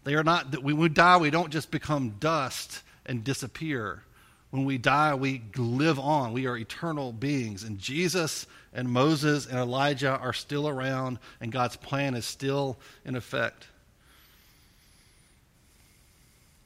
They 0.03 0.15
are 0.15 0.23
not, 0.23 0.61
when 0.63 0.77
we 0.77 0.89
die, 0.89 1.17
we 1.17 1.31
don't 1.31 1.49
just 1.49 1.71
become 1.71 2.15
dust 2.19 2.83
and 3.05 3.23
disappear. 3.23 4.03
When 4.51 4.63
we 4.63 4.77
die, 4.77 5.15
we 5.15 5.41
live 5.55 5.99
on. 5.99 6.33
We 6.33 6.45
are 6.45 6.55
eternal 6.55 7.11
beings. 7.11 7.63
And 7.63 7.79
Jesus 7.79 8.45
and 8.73 8.89
Moses 8.89 9.47
and 9.47 9.57
Elijah 9.57 10.17
are 10.17 10.33
still 10.33 10.67
around, 10.69 11.19
and 11.41 11.51
God's 11.51 11.75
plan 11.75 12.13
is 12.13 12.25
still 12.25 12.77
in 13.03 13.15
effect. 13.15 13.67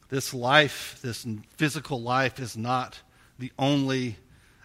This 0.09 0.33
life, 0.33 0.99
this 1.01 1.25
physical 1.55 2.01
life, 2.01 2.39
is 2.39 2.57
not 2.57 2.99
the 3.39 3.51
only 3.57 4.17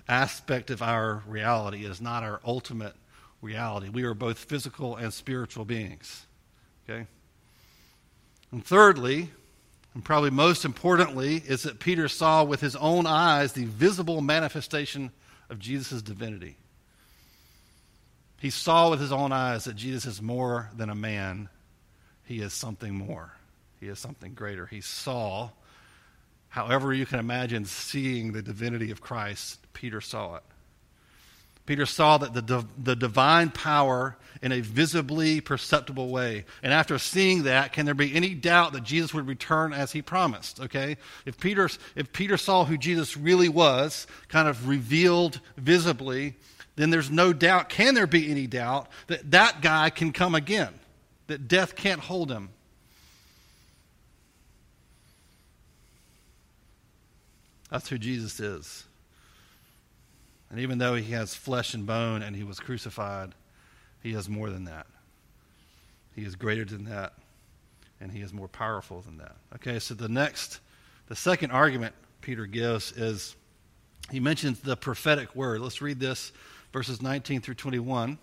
aspect 0.08 0.70
of 0.70 0.82
our 0.82 1.22
reality. 1.26 1.84
It 1.84 1.90
is 1.90 2.00
not 2.00 2.22
our 2.22 2.40
ultimate 2.44 2.94
reality. 3.42 3.88
We 3.88 4.04
are 4.04 4.14
both 4.14 4.38
physical 4.38 4.96
and 4.96 5.12
spiritual 5.12 5.64
beings. 5.64 6.26
Okay? 6.88 7.06
And 8.52 8.64
thirdly, 8.64 9.30
and 9.94 10.04
probably 10.04 10.30
most 10.30 10.64
importantly, 10.64 11.36
is 11.36 11.62
that 11.62 11.80
Peter 11.80 12.08
saw 12.08 12.44
with 12.44 12.60
his 12.60 12.76
own 12.76 13.06
eyes 13.06 13.52
the 13.52 13.64
visible 13.64 14.20
manifestation 14.20 15.10
of 15.50 15.58
Jesus' 15.58 16.02
divinity. 16.02 16.56
He 18.38 18.50
saw 18.50 18.90
with 18.90 19.00
his 19.00 19.12
own 19.12 19.32
eyes 19.32 19.64
that 19.64 19.76
Jesus 19.76 20.06
is 20.06 20.22
more 20.22 20.70
than 20.76 20.90
a 20.90 20.94
man, 20.94 21.48
he 22.24 22.40
is 22.40 22.52
something 22.52 22.94
more. 22.94 23.32
He 23.80 23.88
is 23.88 23.98
something 23.98 24.34
greater. 24.34 24.66
He 24.66 24.80
saw, 24.80 25.50
however, 26.56 26.94
you 26.94 27.04
can 27.04 27.18
imagine 27.18 27.66
seeing 27.66 28.32
the 28.32 28.40
divinity 28.40 28.90
of 28.90 29.02
Christ, 29.02 29.60
Peter 29.74 30.00
saw 30.00 30.36
it. 30.36 30.42
Peter 31.66 31.84
saw 31.84 32.16
that 32.16 32.32
the, 32.32 32.64
the 32.82 32.96
divine 32.96 33.50
power 33.50 34.16
in 34.40 34.52
a 34.52 34.60
visibly 34.60 35.42
perceptible 35.42 36.08
way. 36.08 36.46
And 36.62 36.72
after 36.72 36.98
seeing 36.98 37.42
that, 37.42 37.74
can 37.74 37.84
there 37.84 37.94
be 37.94 38.14
any 38.16 38.32
doubt 38.32 38.72
that 38.72 38.84
Jesus 38.84 39.12
would 39.12 39.26
return 39.26 39.74
as 39.74 39.92
he 39.92 40.00
promised? 40.00 40.58
Okay? 40.58 40.96
If 41.26 41.38
Peter, 41.38 41.68
if 41.94 42.10
Peter 42.14 42.38
saw 42.38 42.64
who 42.64 42.78
Jesus 42.78 43.18
really 43.18 43.50
was, 43.50 44.06
kind 44.28 44.48
of 44.48 44.66
revealed 44.66 45.40
visibly, 45.58 46.36
then 46.76 46.88
there's 46.88 47.10
no 47.10 47.34
doubt, 47.34 47.68
can 47.68 47.94
there 47.94 48.06
be 48.06 48.30
any 48.30 48.46
doubt, 48.46 48.88
that 49.08 49.30
that 49.32 49.60
guy 49.60 49.90
can 49.90 50.10
come 50.10 50.34
again, 50.34 50.72
that 51.26 51.48
death 51.48 51.76
can't 51.76 52.00
hold 52.00 52.30
him. 52.30 52.48
That's 57.70 57.88
who 57.88 57.98
Jesus 57.98 58.40
is. 58.40 58.84
And 60.50 60.60
even 60.60 60.78
though 60.78 60.94
he 60.94 61.12
has 61.12 61.34
flesh 61.34 61.74
and 61.74 61.86
bone 61.86 62.22
and 62.22 62.36
he 62.36 62.44
was 62.44 62.60
crucified, 62.60 63.34
he 64.02 64.12
has 64.12 64.28
more 64.28 64.50
than 64.50 64.64
that. 64.64 64.86
He 66.14 66.22
is 66.22 66.36
greater 66.36 66.64
than 66.64 66.84
that, 66.84 67.12
and 68.00 68.10
he 68.10 68.22
is 68.22 68.32
more 68.32 68.48
powerful 68.48 69.02
than 69.02 69.18
that. 69.18 69.36
Okay, 69.56 69.78
so 69.78 69.94
the 69.94 70.08
next, 70.08 70.60
the 71.08 71.16
second 71.16 71.50
argument 71.50 71.94
Peter 72.20 72.46
gives 72.46 72.92
is 72.92 73.34
he 74.10 74.20
mentions 74.20 74.60
the 74.60 74.76
prophetic 74.76 75.34
word. 75.34 75.60
Let's 75.60 75.82
read 75.82 76.00
this 76.00 76.32
verses 76.72 77.02
19 77.02 77.40
through 77.40 77.54
21. 77.54 78.18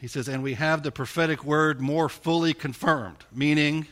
He 0.00 0.08
says, 0.08 0.28
And 0.28 0.42
we 0.42 0.54
have 0.54 0.82
the 0.82 0.92
prophetic 0.92 1.44
word 1.44 1.80
more 1.80 2.08
fully 2.08 2.52
confirmed, 2.52 3.18
meaning 3.32 3.86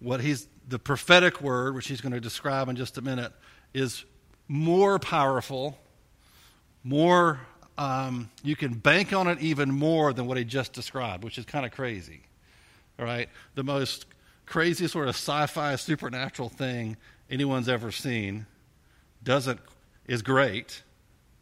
what 0.00 0.20
he's, 0.20 0.46
the 0.68 0.78
prophetic 0.78 1.40
word, 1.40 1.74
which 1.74 1.88
he's 1.88 2.00
going 2.00 2.12
to 2.12 2.20
describe 2.20 2.68
in 2.68 2.76
just 2.76 2.98
a 2.98 3.02
minute, 3.02 3.32
is 3.72 4.04
more 4.48 4.98
powerful, 4.98 5.78
more, 6.82 7.40
um, 7.78 8.30
you 8.42 8.56
can 8.56 8.74
bank 8.74 9.12
on 9.12 9.26
it 9.26 9.40
even 9.40 9.70
more 9.70 10.12
than 10.12 10.26
what 10.26 10.36
he 10.36 10.44
just 10.44 10.72
described, 10.72 11.24
which 11.24 11.38
is 11.38 11.44
kind 11.44 11.66
of 11.66 11.72
crazy. 11.72 12.20
All 12.98 13.04
right? 13.04 13.28
The 13.54 13.64
most 13.64 14.06
crazy 14.46 14.86
sort 14.86 15.08
of 15.08 15.14
sci 15.14 15.46
fi 15.46 15.76
supernatural 15.76 16.48
thing 16.48 16.96
anyone's 17.30 17.68
ever 17.68 17.90
seen 17.90 18.46
doesn't, 19.22 19.60
is 20.06 20.22
great 20.22 20.82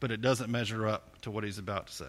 but 0.02 0.10
it 0.10 0.20
doesn't 0.20 0.50
measure 0.50 0.88
up 0.88 1.22
to 1.22 1.30
what 1.30 1.44
he's 1.44 1.58
about 1.58 1.86
to 1.86 1.92
say. 1.92 2.08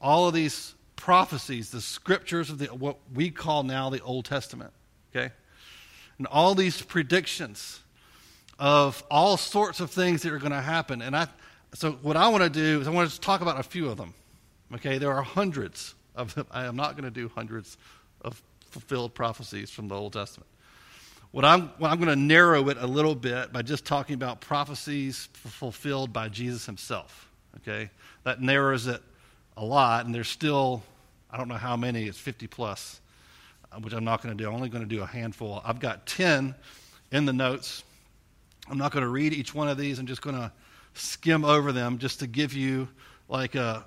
all 0.00 0.28
of 0.28 0.34
these 0.34 0.74
prophecies, 0.96 1.70
the 1.70 1.80
scriptures 1.80 2.50
of 2.50 2.58
the, 2.58 2.66
what 2.66 2.98
we 3.14 3.30
call 3.30 3.62
now 3.62 3.90
the 3.90 4.00
Old 4.02 4.24
Testament. 4.24 4.72
Okay? 5.14 5.32
And 6.18 6.26
all 6.26 6.54
these 6.54 6.82
predictions 6.82 7.80
of 8.58 9.02
all 9.10 9.36
sorts 9.36 9.80
of 9.80 9.90
things 9.90 10.22
that 10.22 10.32
are 10.32 10.38
going 10.38 10.52
to 10.52 10.60
happen. 10.60 11.00
And 11.00 11.16
I, 11.16 11.26
so 11.74 11.92
what 12.02 12.16
I 12.16 12.28
want 12.28 12.44
to 12.44 12.50
do 12.50 12.80
is 12.80 12.86
I 12.86 12.90
want 12.90 13.10
to 13.10 13.20
talk 13.20 13.40
about 13.40 13.58
a 13.58 13.62
few 13.62 13.88
of 13.88 13.96
them. 13.96 14.14
Okay? 14.74 14.98
There 14.98 15.12
are 15.12 15.22
hundreds 15.22 15.94
of 16.14 16.34
them. 16.34 16.46
I 16.50 16.66
am 16.66 16.76
not 16.76 16.92
going 16.92 17.04
to 17.04 17.10
do 17.10 17.30
hundreds 17.34 17.78
of 18.20 18.40
fulfilled 18.70 19.14
prophecies 19.14 19.70
from 19.70 19.88
the 19.88 19.94
Old 19.94 20.12
Testament. 20.12 20.48
What 21.32 21.44
I'm, 21.44 21.70
well, 21.78 21.90
I'm 21.90 21.98
going 21.98 22.08
to 22.08 22.16
narrow 22.16 22.68
it 22.68 22.76
a 22.78 22.86
little 22.86 23.14
bit 23.14 23.52
by 23.52 23.62
just 23.62 23.84
talking 23.84 24.14
about 24.14 24.40
prophecies 24.40 25.28
fulfilled 25.32 26.12
by 26.12 26.28
Jesus 26.28 26.66
himself. 26.66 27.30
Okay? 27.58 27.90
That 28.24 28.40
narrows 28.40 28.86
it 28.86 29.02
a 29.60 29.64
lot, 29.64 30.06
and 30.06 30.14
there's 30.14 30.28
still, 30.28 30.82
I 31.30 31.36
don't 31.36 31.46
know 31.46 31.54
how 31.54 31.76
many, 31.76 32.06
it's 32.06 32.18
50 32.18 32.46
plus, 32.46 32.98
uh, 33.70 33.78
which 33.80 33.92
I'm 33.92 34.04
not 34.04 34.22
going 34.22 34.36
to 34.36 34.42
do. 34.42 34.48
I'm 34.48 34.54
only 34.54 34.70
going 34.70 34.82
to 34.82 34.88
do 34.88 35.02
a 35.02 35.06
handful. 35.06 35.60
I've 35.62 35.78
got 35.78 36.06
10 36.06 36.54
in 37.12 37.24
the 37.26 37.32
notes. 37.34 37.84
I'm 38.70 38.78
not 38.78 38.90
going 38.90 39.02
to 39.02 39.08
read 39.08 39.34
each 39.34 39.54
one 39.54 39.68
of 39.68 39.76
these. 39.76 39.98
I'm 39.98 40.06
just 40.06 40.22
going 40.22 40.36
to 40.36 40.50
skim 40.94 41.44
over 41.44 41.72
them 41.72 41.98
just 41.98 42.20
to 42.20 42.26
give 42.26 42.54
you 42.54 42.88
like 43.28 43.54
a, 43.54 43.84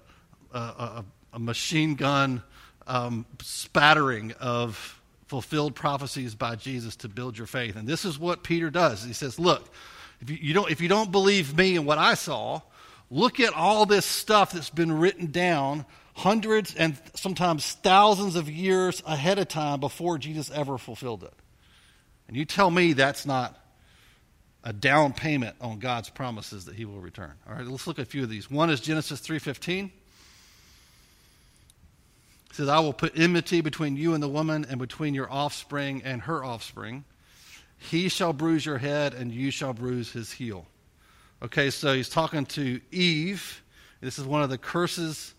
a, 0.54 0.60
a, 0.60 1.06
a 1.34 1.40
machine 1.40 1.96
gun 1.96 2.44
um, 2.86 3.26
spattering 3.42 4.32
of 4.40 5.02
fulfilled 5.26 5.74
prophecies 5.74 6.36
by 6.36 6.56
Jesus 6.56 6.96
to 6.98 7.10
build 7.10 7.36
your 7.36 7.48
faith. 7.48 7.78
And 7.78 7.88
this 7.88 8.06
is 8.06 8.20
what 8.20 8.44
Peter 8.44 8.70
does. 8.70 9.04
He 9.04 9.14
says, 9.14 9.40
Look, 9.40 9.74
if 10.22 10.30
you, 10.30 10.54
don't, 10.54 10.70
if 10.70 10.82
you 10.82 10.88
don't 10.88 11.12
believe 11.12 11.58
me 11.58 11.78
and 11.78 11.88
what 11.88 11.98
I 11.98 12.14
saw, 12.14 12.62
look 13.14 13.40
at 13.40 13.54
all 13.54 13.86
this 13.86 14.06
stuff 14.06 14.52
that's 14.52 14.72
been 14.72 14.92
written 14.92 15.28
down 15.28 15.86
hundreds 16.16 16.74
and 16.76 16.98
sometimes 17.16 17.74
thousands 17.74 18.36
of 18.36 18.50
years 18.50 19.04
ahead 19.06 19.38
of 19.38 19.48
time 19.48 19.80
before 19.80 20.18
Jesus 20.18 20.50
ever 20.52 20.78
fulfilled 20.78 21.24
it. 21.24 21.34
And 22.28 22.36
you 22.36 22.46
tell 22.46 22.72
me 22.72 22.94
that's 22.94 23.26
not 23.26 23.58
a 24.64 24.74
down 24.74 25.14
payment 25.14 25.56
on 25.62 25.78
God's 25.78 26.10
promises 26.10 26.66
that 26.66 26.76
he 26.76 26.86
will 26.86 27.02
return. 27.02 27.34
All 27.48 27.56
right, 27.56 27.66
let's 27.66 27.86
look 27.86 28.00
at 28.00 28.04
a 28.04 28.10
few 28.10 28.24
of 28.24 28.30
these. 28.30 28.50
One 28.50 28.70
is 28.70 28.80
Genesis 28.80 29.22
3:15. 29.22 29.92
He 32.50 32.58
says, 32.58 32.70
I 32.70 32.80
will 32.80 32.94
put 32.94 33.18
enmity 33.18 33.62
between 33.62 33.96
you 33.96 34.14
and 34.14 34.22
the 34.22 34.30
woman, 34.30 34.66
and 34.70 34.80
between 34.80 35.14
your 35.14 35.32
offspring 35.32 36.02
and 36.04 36.22
her 36.22 36.44
offspring. 36.44 37.04
He 37.78 38.10
shall 38.10 38.32
bruise 38.32 38.66
your 38.66 38.78
head, 38.78 39.14
and 39.14 39.32
you 39.32 39.50
shall 39.50 39.74
bruise 39.74 40.12
his 40.12 40.32
heel. 40.32 40.68
Okay, 41.44 41.72
so 41.72 41.94
he's 41.94 42.08
talking 42.08 42.46
to 42.46 42.80
Eve. 42.90 43.62
This 44.00 44.18
is 44.18 44.24
one 44.24 44.42
of 44.44 44.50
the 44.50 44.58
curses 44.58 45.34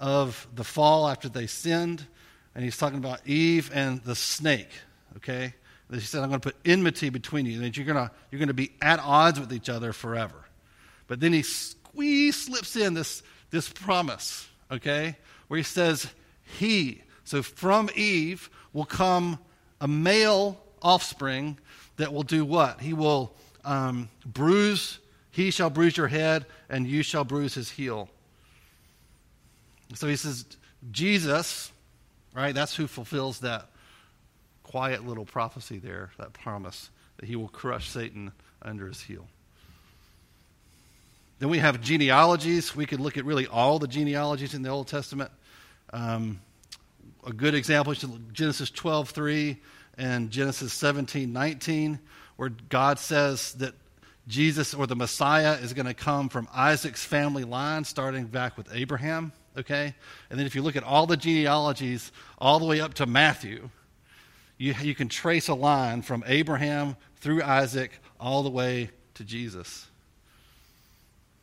of 0.00 0.48
the 0.54 0.64
fall 0.64 1.06
after 1.06 1.28
they 1.28 1.46
sinned. 1.46 2.06
And 2.54 2.64
he's 2.64 2.78
talking 2.78 2.96
about 2.96 3.20
Eve 3.26 3.70
and 3.74 4.02
the 4.02 4.14
snake. 4.14 4.70
Okay? 5.18 5.52
He 5.92 6.00
said, 6.00 6.22
I'm 6.22 6.30
going 6.30 6.40
to 6.40 6.52
put 6.52 6.56
enmity 6.64 7.10
between 7.10 7.44
you, 7.44 7.58
that 7.60 7.76
you're 7.76 7.84
going 7.84 8.08
to, 8.08 8.10
you're 8.30 8.38
going 8.38 8.48
to 8.48 8.54
be 8.54 8.72
at 8.80 8.98
odds 9.00 9.38
with 9.38 9.52
each 9.52 9.68
other 9.68 9.92
forever. 9.92 10.36
But 11.06 11.20
then 11.20 11.34
he 11.34 11.42
squeeze 11.42 12.44
slips 12.44 12.74
in 12.74 12.94
this, 12.94 13.22
this 13.50 13.68
promise, 13.68 14.48
okay, 14.70 15.18
where 15.48 15.58
he 15.58 15.64
says, 15.64 16.06
he. 16.58 17.02
So 17.24 17.42
from 17.42 17.90
Eve 17.94 18.48
will 18.72 18.86
come 18.86 19.38
a 19.82 19.88
male 19.88 20.58
offspring 20.80 21.58
that 21.96 22.10
will 22.10 22.22
do 22.22 22.42
what? 22.42 22.80
He 22.80 22.94
will 22.94 23.34
um, 23.66 24.08
bruise, 24.24 24.98
he 25.32 25.50
shall 25.50 25.70
bruise 25.70 25.96
your 25.96 26.08
head, 26.08 26.46
and 26.68 26.86
you 26.86 27.02
shall 27.02 27.24
bruise 27.24 27.54
his 27.54 27.70
heel. 27.70 28.08
So 29.94 30.06
he 30.06 30.16
says, 30.16 30.44
Jesus, 30.90 31.72
right? 32.34 32.54
That's 32.54 32.76
who 32.76 32.86
fulfills 32.86 33.40
that 33.40 33.68
quiet 34.62 35.06
little 35.06 35.24
prophecy 35.24 35.78
there, 35.78 36.10
that 36.18 36.34
promise 36.34 36.90
that 37.16 37.26
he 37.26 37.34
will 37.34 37.48
crush 37.48 37.88
Satan 37.88 38.32
under 38.60 38.86
his 38.86 39.00
heel. 39.00 39.26
Then 41.38 41.48
we 41.48 41.58
have 41.58 41.80
genealogies. 41.80 42.76
We 42.76 42.86
could 42.86 43.00
look 43.00 43.16
at 43.16 43.24
really 43.24 43.46
all 43.46 43.78
the 43.78 43.88
genealogies 43.88 44.54
in 44.54 44.62
the 44.62 44.68
Old 44.68 44.86
Testament. 44.86 45.30
Um, 45.94 46.40
a 47.26 47.32
good 47.32 47.54
example 47.54 47.92
is 47.92 48.04
Genesis 48.32 48.70
12:3 48.70 49.60
and 49.96 50.30
Genesis 50.30 50.72
17:19, 50.74 51.98
where 52.36 52.50
God 52.50 52.98
says 52.98 53.54
that 53.54 53.74
Jesus 54.28 54.72
or 54.74 54.86
the 54.86 54.96
Messiah 54.96 55.54
is 55.54 55.72
going 55.72 55.86
to 55.86 55.94
come 55.94 56.28
from 56.28 56.48
Isaac's 56.54 57.04
family 57.04 57.44
line, 57.44 57.84
starting 57.84 58.26
back 58.26 58.56
with 58.56 58.68
Abraham. 58.72 59.32
Okay, 59.56 59.94
and 60.30 60.38
then 60.38 60.46
if 60.46 60.54
you 60.54 60.62
look 60.62 60.76
at 60.76 60.82
all 60.82 61.06
the 61.06 61.16
genealogies 61.16 62.10
all 62.38 62.58
the 62.58 62.64
way 62.64 62.80
up 62.80 62.94
to 62.94 63.06
Matthew, 63.06 63.68
you, 64.56 64.74
you 64.80 64.94
can 64.94 65.08
trace 65.08 65.48
a 65.48 65.54
line 65.54 66.00
from 66.02 66.24
Abraham 66.26 66.96
through 67.16 67.42
Isaac 67.42 67.98
all 68.18 68.42
the 68.42 68.50
way 68.50 68.90
to 69.14 69.24
Jesus. 69.24 69.86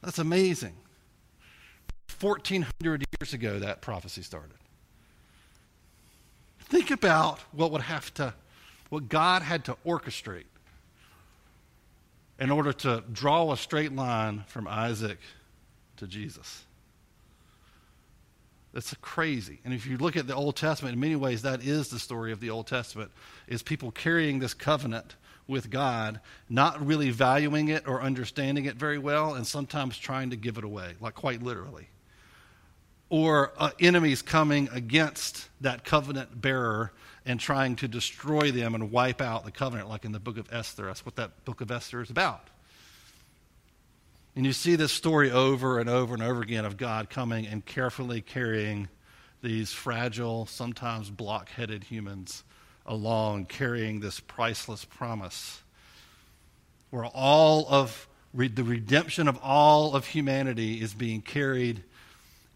That's 0.01 0.19
amazing. 0.19 0.75
1400 2.19 3.05
years 3.19 3.33
ago, 3.33 3.59
that 3.59 3.81
prophecy 3.81 4.21
started. 4.21 4.57
Think 6.61 6.91
about 6.91 7.39
what 7.51 7.71
would 7.71 7.81
have 7.81 8.13
to, 8.15 8.33
what 8.89 9.09
God 9.09 9.41
had 9.41 9.65
to 9.65 9.77
orchestrate 9.85 10.45
in 12.39 12.51
order 12.51 12.71
to 12.71 13.03
draw 13.11 13.51
a 13.51 13.57
straight 13.57 13.93
line 13.93 14.43
from 14.47 14.67
Isaac 14.67 15.19
to 15.97 16.07
Jesus. 16.07 16.63
That's 18.73 18.93
crazy. 19.01 19.59
And 19.65 19.73
if 19.73 19.85
you 19.85 19.97
look 19.97 20.15
at 20.15 20.27
the 20.27 20.35
Old 20.35 20.55
Testament, 20.55 20.93
in 20.93 20.99
many 20.99 21.15
ways, 21.15 21.41
that 21.41 21.63
is 21.63 21.89
the 21.89 21.99
story 21.99 22.31
of 22.31 22.39
the 22.39 22.51
Old 22.51 22.67
Testament, 22.67 23.11
is 23.47 23.63
people 23.63 23.91
carrying 23.91 24.39
this 24.39 24.53
covenant 24.53 25.15
with 25.47 25.71
God, 25.71 26.19
not 26.47 26.85
really 26.85 27.09
valuing 27.09 27.69
it 27.69 27.87
or 27.87 28.01
understanding 28.01 28.65
it 28.65 28.75
very 28.75 28.99
well, 28.99 29.33
and 29.33 29.45
sometimes 29.45 29.97
trying 29.97 30.29
to 30.29 30.35
give 30.35 30.57
it 30.59 30.63
away, 30.63 30.93
like 31.01 31.15
quite 31.15 31.41
literally 31.41 31.89
or 33.09 33.51
uh, 33.57 33.71
enemies 33.79 34.21
coming 34.21 34.69
against 34.71 35.49
that 35.61 35.83
covenant 35.83 36.39
bearer 36.39 36.91
and 37.29 37.39
trying 37.39 37.75
to 37.75 37.87
destroy 37.87 38.49
them 38.49 38.73
and 38.73 38.89
wipe 38.89 39.21
out 39.21 39.45
the 39.45 39.51
covenant, 39.51 39.87
like 39.87 40.03
in 40.03 40.11
the 40.11 40.19
book 40.19 40.39
of 40.39 40.51
Esther. 40.51 40.87
That's 40.87 41.05
what 41.05 41.17
that 41.17 41.45
book 41.45 41.61
of 41.61 41.69
Esther 41.69 42.01
is 42.01 42.09
about. 42.09 42.47
And 44.35 44.47
you 44.47 44.51
see 44.51 44.75
this 44.75 44.91
story 44.91 45.29
over 45.29 45.77
and 45.77 45.87
over 45.87 46.15
and 46.15 46.23
over 46.23 46.41
again 46.41 46.65
of 46.65 46.75
God 46.75 47.11
coming 47.11 47.45
and 47.45 47.63
carefully 47.63 48.21
carrying 48.21 48.87
these 49.43 49.71
fragile, 49.71 50.47
sometimes 50.47 51.11
block-headed 51.11 51.83
humans 51.83 52.43
along, 52.87 53.45
carrying 53.45 53.99
this 53.99 54.19
priceless 54.19 54.83
promise 54.83 55.61
where 56.89 57.05
all 57.05 57.67
of 57.69 58.07
re- 58.33 58.47
the 58.47 58.63
redemption 58.63 59.27
of 59.27 59.37
all 59.43 59.93
of 59.93 60.07
humanity 60.07 60.81
is 60.81 60.95
being 60.95 61.21
carried 61.21 61.83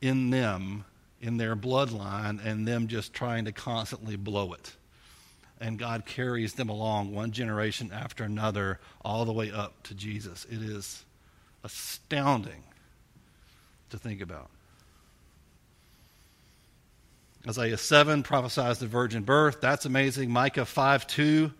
in 0.02 0.32
them, 0.32 0.84
in 1.24 1.38
their 1.38 1.56
bloodline, 1.56 2.46
and 2.46 2.68
them 2.68 2.88
just 2.88 3.14
trying 3.14 3.46
to 3.46 3.54
constantly 3.54 4.18
blow 4.18 4.52
it. 4.52 4.76
And 5.62 5.80
God 5.80 6.06
carries 6.06 6.54
them 6.54 6.68
along 6.68 7.14
one 7.14 7.32
generation 7.32 7.92
after 7.94 8.26
another, 8.26 8.82
all 9.06 9.24
the 9.24 9.32
way 9.32 9.50
up 9.50 9.82
to 9.84 9.96
Jesus. 9.96 10.46
It 10.52 10.62
is 10.62 11.06
astounding 11.64 12.64
to 13.90 13.98
think 13.98 14.20
about. 14.20 14.50
Isaiah 17.48 17.78
7 17.78 18.24
prophesies 18.24 18.80
the 18.80 18.88
virgin 18.88 19.24
birth. 19.24 19.62
That's 19.62 19.86
amazing. 19.86 20.30
Micah 20.30 20.66
5 20.66 21.08
2 21.08 21.52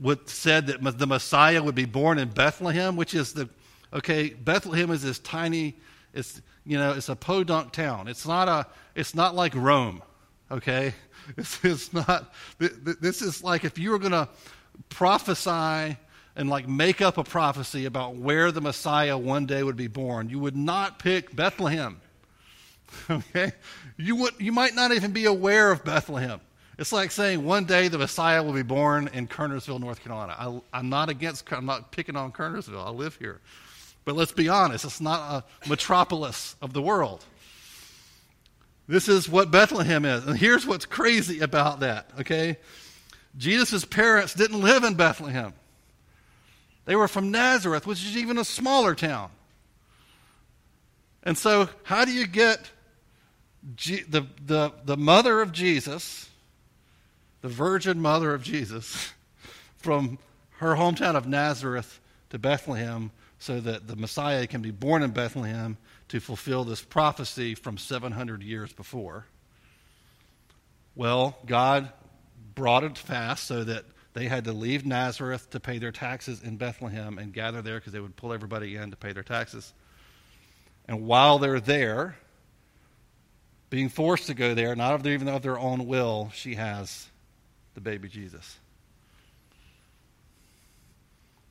would, 0.00 0.28
said 0.30 0.66
that 0.68 0.98
the 0.98 1.06
Messiah 1.06 1.62
would 1.62 1.74
be 1.74 1.84
born 1.84 2.18
in 2.18 2.30
Bethlehem, 2.30 2.96
which 2.96 3.14
is 3.14 3.34
the, 3.34 3.50
okay, 3.92 4.30
Bethlehem 4.30 4.90
is 4.90 5.02
this 5.02 5.18
tiny, 5.18 5.76
it's, 6.14 6.40
you 6.68 6.76
know, 6.78 6.92
it's 6.92 7.08
a 7.08 7.16
podunk 7.16 7.72
town. 7.72 8.08
It's 8.08 8.26
not 8.26 8.46
a, 8.46 8.66
it's 8.94 9.14
not 9.14 9.34
like 9.34 9.54
Rome, 9.54 10.02
okay? 10.50 10.94
It's, 11.36 11.62
it's 11.62 11.92
not, 11.92 12.32
this 12.58 13.20
is 13.20 13.44
like 13.44 13.62
if 13.64 13.78
you 13.78 13.90
were 13.90 13.98
going 13.98 14.12
to 14.12 14.30
prophesy 14.88 15.98
and 16.36 16.48
like 16.48 16.66
make 16.66 17.02
up 17.02 17.18
a 17.18 17.22
prophecy 17.22 17.84
about 17.84 18.16
where 18.16 18.50
the 18.50 18.62
Messiah 18.62 19.18
one 19.18 19.44
day 19.44 19.62
would 19.62 19.76
be 19.76 19.88
born, 19.88 20.30
you 20.30 20.38
would 20.38 20.56
not 20.56 20.98
pick 20.98 21.36
Bethlehem. 21.36 22.00
Okay? 23.10 23.52
You 23.98 24.16
would 24.16 24.32
you 24.38 24.50
might 24.50 24.74
not 24.74 24.92
even 24.92 25.12
be 25.12 25.26
aware 25.26 25.70
of 25.70 25.84
Bethlehem. 25.84 26.40
It's 26.78 26.92
like 26.92 27.10
saying 27.10 27.44
one 27.44 27.66
day 27.66 27.88
the 27.88 27.98
Messiah 27.98 28.42
will 28.42 28.54
be 28.54 28.62
born 28.62 29.10
in 29.12 29.28
Kernersville, 29.28 29.80
North 29.80 30.02
Carolina. 30.02 30.62
I, 30.72 30.78
am 30.78 30.88
not 30.88 31.10
against, 31.10 31.52
I'm 31.52 31.66
not 31.66 31.92
picking 31.92 32.16
on 32.16 32.32
Kernersville. 32.32 32.86
I 32.86 32.90
live 32.90 33.16
here. 33.16 33.40
But 34.08 34.16
let's 34.16 34.32
be 34.32 34.48
honest, 34.48 34.86
it's 34.86 35.02
not 35.02 35.20
a 35.20 35.68
metropolis 35.68 36.56
of 36.62 36.72
the 36.72 36.80
world. 36.80 37.22
This 38.86 39.06
is 39.06 39.28
what 39.28 39.50
Bethlehem 39.50 40.06
is. 40.06 40.26
And 40.26 40.38
here's 40.38 40.66
what's 40.66 40.86
crazy 40.86 41.40
about 41.40 41.80
that, 41.80 42.10
okay? 42.20 42.56
Jesus' 43.36 43.84
parents 43.84 44.32
didn't 44.32 44.62
live 44.62 44.82
in 44.82 44.94
Bethlehem. 44.94 45.52
They 46.86 46.96
were 46.96 47.06
from 47.06 47.30
Nazareth, 47.30 47.86
which 47.86 48.02
is 48.02 48.16
even 48.16 48.38
a 48.38 48.46
smaller 48.46 48.94
town. 48.94 49.28
And 51.22 51.36
so, 51.36 51.68
how 51.82 52.06
do 52.06 52.12
you 52.12 52.26
get 52.26 52.70
G- 53.76 54.04
the, 54.08 54.26
the, 54.42 54.72
the 54.86 54.96
mother 54.96 55.42
of 55.42 55.52
Jesus, 55.52 56.30
the 57.42 57.48
virgin 57.48 58.00
mother 58.00 58.32
of 58.32 58.42
Jesus, 58.42 59.12
from 59.76 60.18
her 60.60 60.76
hometown 60.76 61.14
of 61.14 61.26
Nazareth 61.26 62.00
to 62.30 62.38
Bethlehem 62.38 63.10
so 63.38 63.60
that 63.60 63.86
the 63.86 63.96
Messiah 63.96 64.46
can 64.46 64.62
be 64.62 64.70
born 64.70 65.02
in 65.02 65.10
Bethlehem 65.10 65.76
to 66.08 66.20
fulfill 66.20 66.64
this 66.64 66.82
prophecy 66.82 67.54
from 67.54 67.78
700 67.78 68.42
years 68.42 68.72
before. 68.72 69.26
Well, 70.96 71.38
God 71.46 71.92
brought 72.54 72.82
it 72.82 72.98
fast 72.98 73.44
so 73.44 73.62
that 73.64 73.84
they 74.14 74.26
had 74.26 74.44
to 74.44 74.52
leave 74.52 74.84
Nazareth 74.84 75.50
to 75.50 75.60
pay 75.60 75.78
their 75.78 75.92
taxes 75.92 76.42
in 76.42 76.56
Bethlehem 76.56 77.18
and 77.18 77.32
gather 77.32 77.62
there 77.62 77.78
because 77.78 77.92
they 77.92 78.00
would 78.00 78.16
pull 78.16 78.32
everybody 78.32 78.74
in 78.74 78.90
to 78.90 78.96
pay 78.96 79.12
their 79.12 79.22
taxes. 79.22 79.72
And 80.88 81.06
while 81.06 81.38
they're 81.38 81.60
there, 81.60 82.16
being 83.70 83.88
forced 83.88 84.26
to 84.26 84.34
go 84.34 84.54
there, 84.54 84.74
not 84.74 85.06
even 85.06 85.28
of 85.28 85.42
their 85.42 85.58
own 85.58 85.86
will, 85.86 86.32
she 86.34 86.56
has 86.56 87.06
the 87.74 87.80
baby 87.80 88.08
Jesus. 88.08 88.58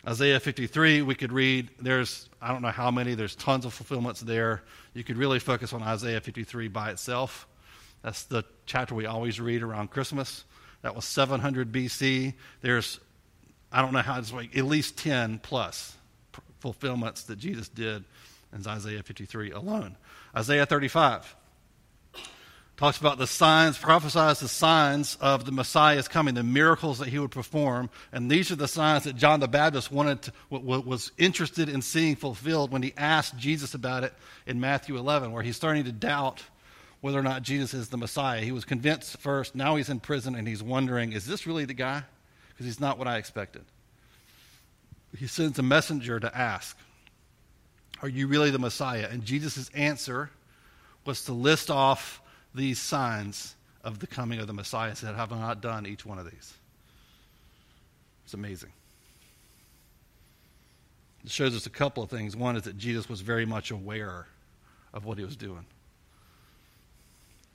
Isaiah 0.07 0.39
53, 0.39 1.01
we 1.01 1.15
could 1.15 1.33
read, 1.33 1.69
there's, 1.81 2.29
I 2.41 2.53
don't 2.53 2.61
know 2.61 2.69
how 2.69 2.89
many, 2.91 3.13
there's 3.13 3.35
tons 3.35 3.65
of 3.65 3.73
fulfillments 3.73 4.21
there. 4.21 4.63
You 4.93 5.03
could 5.03 5.17
really 5.17 5.39
focus 5.39 5.73
on 5.73 5.83
Isaiah 5.83 6.21
53 6.21 6.69
by 6.69 6.91
itself. 6.91 7.45
That's 8.03 8.23
the 8.23 8.45
chapter 8.65 8.95
we 8.95 9.05
always 9.05 9.41
read 9.41 9.63
around 9.63 9.91
Christmas. 9.91 10.45
That 10.81 10.95
was 10.95 11.03
700 11.03 11.73
BC. 11.73 12.35
There's, 12.61 13.01
I 13.69 13.81
don't 13.81 13.91
know 13.91 13.99
how, 13.99 14.17
it's 14.17 14.31
like 14.31 14.55
at 14.57 14.63
least 14.63 14.97
10 14.97 15.39
plus 15.39 15.93
fulfillments 16.59 17.23
that 17.23 17.37
Jesus 17.37 17.67
did 17.67 18.05
in 18.53 18.65
Isaiah 18.65 19.03
53 19.03 19.51
alone. 19.51 19.97
Isaiah 20.33 20.65
35 20.65 21.35
talks 22.77 22.99
about 22.99 23.17
the 23.17 23.27
signs, 23.27 23.77
prophesies 23.77 24.39
the 24.39 24.47
signs 24.47 25.17
of 25.19 25.45
the 25.45 25.51
Messiah's 25.51 26.07
coming, 26.07 26.35
the 26.35 26.43
miracles 26.43 26.99
that 26.99 27.07
he 27.07 27.17
would 27.17 27.31
perform. 27.31 27.89
And 28.11 28.29
these 28.29 28.51
are 28.51 28.55
the 28.55 28.67
signs 28.67 29.03
that 29.05 29.15
John 29.15 29.39
the 29.39 29.47
Baptist 29.47 29.91
wanted 29.91 30.21
to, 30.21 30.33
was 30.51 31.11
interested 31.17 31.69
in 31.69 31.81
seeing 31.81 32.15
fulfilled 32.15 32.71
when 32.71 32.83
he 32.83 32.93
asked 32.95 33.35
Jesus 33.37 33.73
about 33.73 34.03
it 34.03 34.13
in 34.45 34.59
Matthew 34.59 34.95
11, 34.97 35.31
where 35.31 35.41
he's 35.41 35.55
starting 35.55 35.85
to 35.85 35.91
doubt 35.91 36.43
whether 37.01 37.19
or 37.19 37.23
not 37.23 37.41
Jesus 37.41 37.73
is 37.73 37.89
the 37.89 37.97
Messiah. 37.97 38.41
He 38.41 38.51
was 38.51 38.63
convinced 38.63 39.17
first, 39.17 39.55
now 39.55 39.75
he's 39.75 39.89
in 39.89 39.99
prison, 39.99 40.35
and 40.35 40.47
he's 40.47 40.61
wondering, 40.61 41.13
is 41.13 41.25
this 41.25 41.47
really 41.47 41.65
the 41.65 41.73
guy? 41.73 42.03
Because 42.49 42.67
he's 42.67 42.79
not 42.79 42.99
what 42.99 43.07
I 43.07 43.17
expected. 43.17 43.63
He 45.17 45.25
sends 45.25 45.57
a 45.57 45.63
messenger 45.63 46.19
to 46.19 46.37
ask, 46.37 46.77
Are 48.01 48.09
you 48.09 48.27
really 48.27 48.51
the 48.51 48.59
Messiah? 48.59 49.07
And 49.09 49.23
Jesus' 49.23 49.69
answer 49.73 50.29
was 51.05 51.25
to 51.25 51.33
list 51.33 51.71
off 51.71 52.21
these 52.57 52.79
signs 52.79 53.55
of 53.83 53.99
the 53.99 54.07
coming 54.07 54.39
of 54.39 54.47
the 54.47 54.53
Messiah. 54.53 54.95
said, 54.95 55.15
Have 55.15 55.31
not 55.31 55.61
done 55.61 55.85
each 55.85 56.05
one 56.05 56.19
of 56.19 56.25
these? 56.25 56.53
It's 58.25 58.33
amazing. 58.33 58.71
It 61.23 61.31
shows 61.31 61.55
us 61.55 61.65
a 61.65 61.69
couple 61.69 62.03
of 62.03 62.09
things. 62.09 62.35
One 62.35 62.57
is 62.57 62.63
that 62.63 62.77
Jesus 62.77 63.07
was 63.07 63.21
very 63.21 63.45
much 63.45 63.71
aware 63.71 64.27
of 64.93 65.05
what 65.05 65.17
he 65.17 65.23
was 65.23 65.35
doing. 65.35 65.65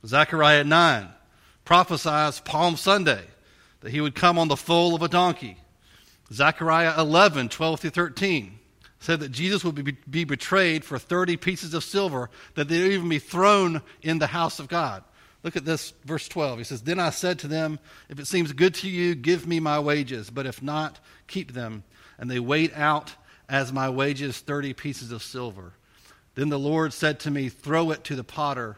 Zechariah 0.07 0.65
9 0.65 1.09
prophesies 1.65 2.41
Palm 2.41 2.77
Sunday 2.77 3.23
that 3.81 3.91
he 3.91 4.01
would 4.01 4.15
come 4.15 4.38
on 4.38 4.49
the 4.49 4.57
foal 4.57 4.95
of 4.95 5.03
a 5.03 5.09
donkey. 5.09 5.57
Zechariah 6.33 7.01
11, 7.01 7.51
12 7.51 7.81
through 7.81 7.91
13 7.91 8.59
said 9.03 9.19
that 9.21 9.33
Jesus 9.33 9.65
would 9.65 9.75
be, 9.75 9.97
be 10.09 10.25
betrayed 10.25 10.85
for 10.85 10.97
30 10.97 11.37
pieces 11.37 11.75
of 11.75 11.83
silver, 11.83 12.31
that 12.55 12.69
they 12.69 12.81
would 12.83 12.93
even 12.93 13.09
be 13.09 13.19
thrown 13.19 13.83
in 14.01 14.21
the 14.21 14.29
house 14.29 14.61
of 14.61 14.69
God. 14.69 15.03
Look 15.43 15.57
at 15.57 15.65
this, 15.65 15.93
verse 16.05 16.29
12. 16.29 16.59
He 16.59 16.65
says, 16.65 16.83
Then 16.83 17.01
I 17.01 17.11
said 17.11 17.41
to 17.41 17.49
them, 17.49 17.81
If 18.09 18.21
it 18.21 18.29
seems 18.29 18.53
good 18.53 18.75
to 18.75 18.88
you, 18.88 19.17
give 19.17 19.45
me 19.45 19.59
my 19.59 19.81
wages, 19.81 20.31
but 20.31 20.47
if 20.47 20.62
not, 20.62 21.01
keep 21.27 21.53
them. 21.53 21.83
And 22.17 22.31
they 22.31 22.38
weighed 22.38 22.73
out 22.77 23.12
as 23.49 23.73
my 23.73 23.91
wages 23.91 24.38
30 24.38 24.73
pieces 24.75 25.11
of 25.11 25.23
silver. 25.23 25.73
Then 26.37 26.49
the 26.49 26.59
Lord 26.59 26.93
said 26.93 27.19
to 27.21 27.31
me, 27.31 27.49
Throw 27.49 27.91
it 27.91 28.05
to 28.05 28.15
the 28.15 28.23
potter, 28.23 28.77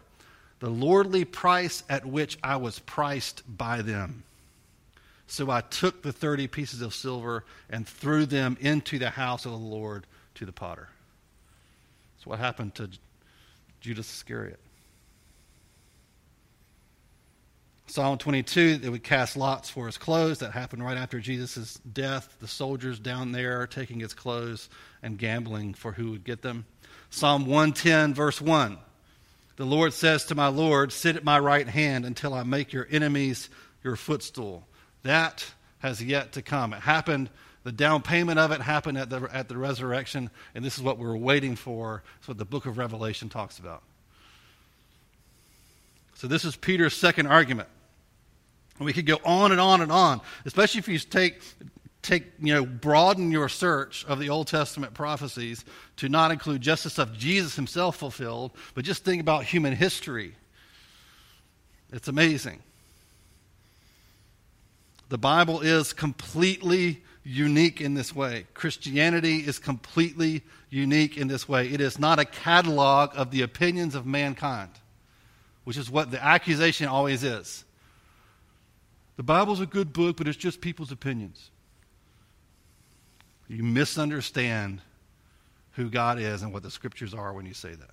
the 0.60 0.70
lordly 0.70 1.26
price 1.26 1.82
at 1.90 2.06
which 2.06 2.38
I 2.42 2.56
was 2.56 2.78
priced 2.78 3.42
by 3.46 3.82
them. 3.82 4.22
So 5.26 5.50
I 5.50 5.60
took 5.60 6.02
the 6.02 6.12
30 6.12 6.48
pieces 6.48 6.80
of 6.80 6.94
silver 6.94 7.44
and 7.68 7.86
threw 7.86 8.24
them 8.24 8.56
into 8.60 8.98
the 8.98 9.10
house 9.10 9.44
of 9.44 9.52
the 9.52 9.58
Lord 9.58 10.06
to 10.34 10.46
the 10.46 10.52
potter. 10.52 10.88
That's 12.16 12.26
what 12.26 12.38
happened 12.38 12.74
to 12.76 12.90
Judas 13.80 14.10
Iscariot. 14.10 14.60
Psalm 17.86 18.16
22, 18.16 18.78
they 18.78 18.88
would 18.88 19.04
cast 19.04 19.36
lots 19.36 19.68
for 19.68 19.86
his 19.86 19.98
clothes. 19.98 20.38
That 20.38 20.52
happened 20.52 20.82
right 20.84 20.96
after 20.96 21.20
Jesus' 21.20 21.78
death. 21.92 22.36
The 22.40 22.48
soldiers 22.48 22.98
down 22.98 23.32
there 23.32 23.66
taking 23.66 24.00
his 24.00 24.14
clothes 24.14 24.68
and 25.02 25.18
gambling 25.18 25.74
for 25.74 25.92
who 25.92 26.12
would 26.12 26.24
get 26.24 26.42
them. 26.42 26.64
Psalm 27.10 27.46
110, 27.46 28.14
verse 28.14 28.40
1. 28.40 28.78
The 29.56 29.64
Lord 29.64 29.92
says 29.92 30.24
to 30.24 30.34
my 30.34 30.48
Lord, 30.48 30.92
Sit 30.92 31.14
at 31.14 31.24
my 31.24 31.38
right 31.38 31.68
hand 31.68 32.04
until 32.04 32.34
I 32.34 32.42
make 32.42 32.72
your 32.72 32.88
enemies 32.90 33.48
your 33.84 33.96
footstool. 33.96 34.66
That 35.02 35.44
has 35.78 36.02
yet 36.02 36.32
to 36.32 36.42
come. 36.42 36.72
It 36.72 36.80
happened, 36.80 37.30
the 37.64 37.72
down 37.72 38.02
payment 38.02 38.38
of 38.38 38.52
it 38.52 38.60
happened 38.60 38.98
at 38.98 39.10
the, 39.10 39.28
at 39.32 39.48
the 39.48 39.56
resurrection, 39.56 40.30
and 40.54 40.64
this 40.64 40.76
is 40.76 40.82
what 40.82 40.98
we're 40.98 41.16
waiting 41.16 41.56
for. 41.56 42.02
It's 42.18 42.28
what 42.28 42.38
the 42.38 42.44
book 42.44 42.66
of 42.66 42.78
Revelation 42.78 43.30
talks 43.30 43.58
about. 43.58 43.82
So, 46.14 46.28
this 46.28 46.44
is 46.44 46.54
Peter's 46.54 46.94
second 46.94 47.26
argument. 47.26 47.68
And 48.78 48.86
we 48.86 48.92
could 48.92 49.06
go 49.06 49.18
on 49.24 49.50
and 49.50 49.60
on 49.60 49.80
and 49.80 49.90
on, 49.90 50.20
especially 50.44 50.80
if 50.80 50.88
you 50.88 50.98
take, 50.98 51.40
take, 52.02 52.24
you 52.40 52.52
know, 52.52 52.66
broaden 52.66 53.30
your 53.30 53.48
search 53.48 54.04
of 54.06 54.18
the 54.18 54.28
Old 54.28 54.48
Testament 54.48 54.94
prophecies 54.94 55.64
to 55.96 56.08
not 56.08 56.32
include 56.32 56.60
just 56.60 56.84
the 56.84 56.90
stuff 56.90 57.12
Jesus 57.12 57.56
himself 57.56 57.96
fulfilled, 57.96 58.52
but 58.74 58.84
just 58.84 59.04
think 59.04 59.20
about 59.20 59.44
human 59.44 59.74
history. 59.74 60.34
It's 61.92 62.08
amazing. 62.08 62.60
The 65.08 65.18
Bible 65.18 65.60
is 65.60 65.92
completely 65.92 67.02
unique 67.24 67.80
in 67.80 67.94
this 67.94 68.14
way. 68.14 68.46
Christianity 68.54 69.38
is 69.38 69.58
completely 69.58 70.42
unique 70.70 71.16
in 71.16 71.26
this 71.26 71.48
way. 71.48 71.68
It 71.68 71.80
is 71.80 71.98
not 71.98 72.18
a 72.18 72.24
catalog 72.24 73.10
of 73.14 73.30
the 73.30 73.42
opinions 73.42 73.94
of 73.94 74.06
mankind, 74.06 74.70
which 75.64 75.76
is 75.76 75.90
what 75.90 76.10
the 76.10 76.22
accusation 76.22 76.86
always 76.86 77.24
is. 77.24 77.64
The 79.16 79.22
Bible's 79.22 79.60
a 79.60 79.66
good 79.66 79.92
book, 79.92 80.16
but 80.16 80.28
it's 80.28 80.36
just 80.36 80.60
people's 80.60 80.92
opinions. 80.92 81.50
You 83.48 83.62
misunderstand 83.62 84.80
who 85.72 85.88
God 85.88 86.18
is 86.18 86.42
and 86.42 86.52
what 86.52 86.62
the 86.62 86.70
scriptures 86.70 87.14
are 87.14 87.32
when 87.32 87.46
you 87.46 87.54
say 87.54 87.74
that. 87.74 87.90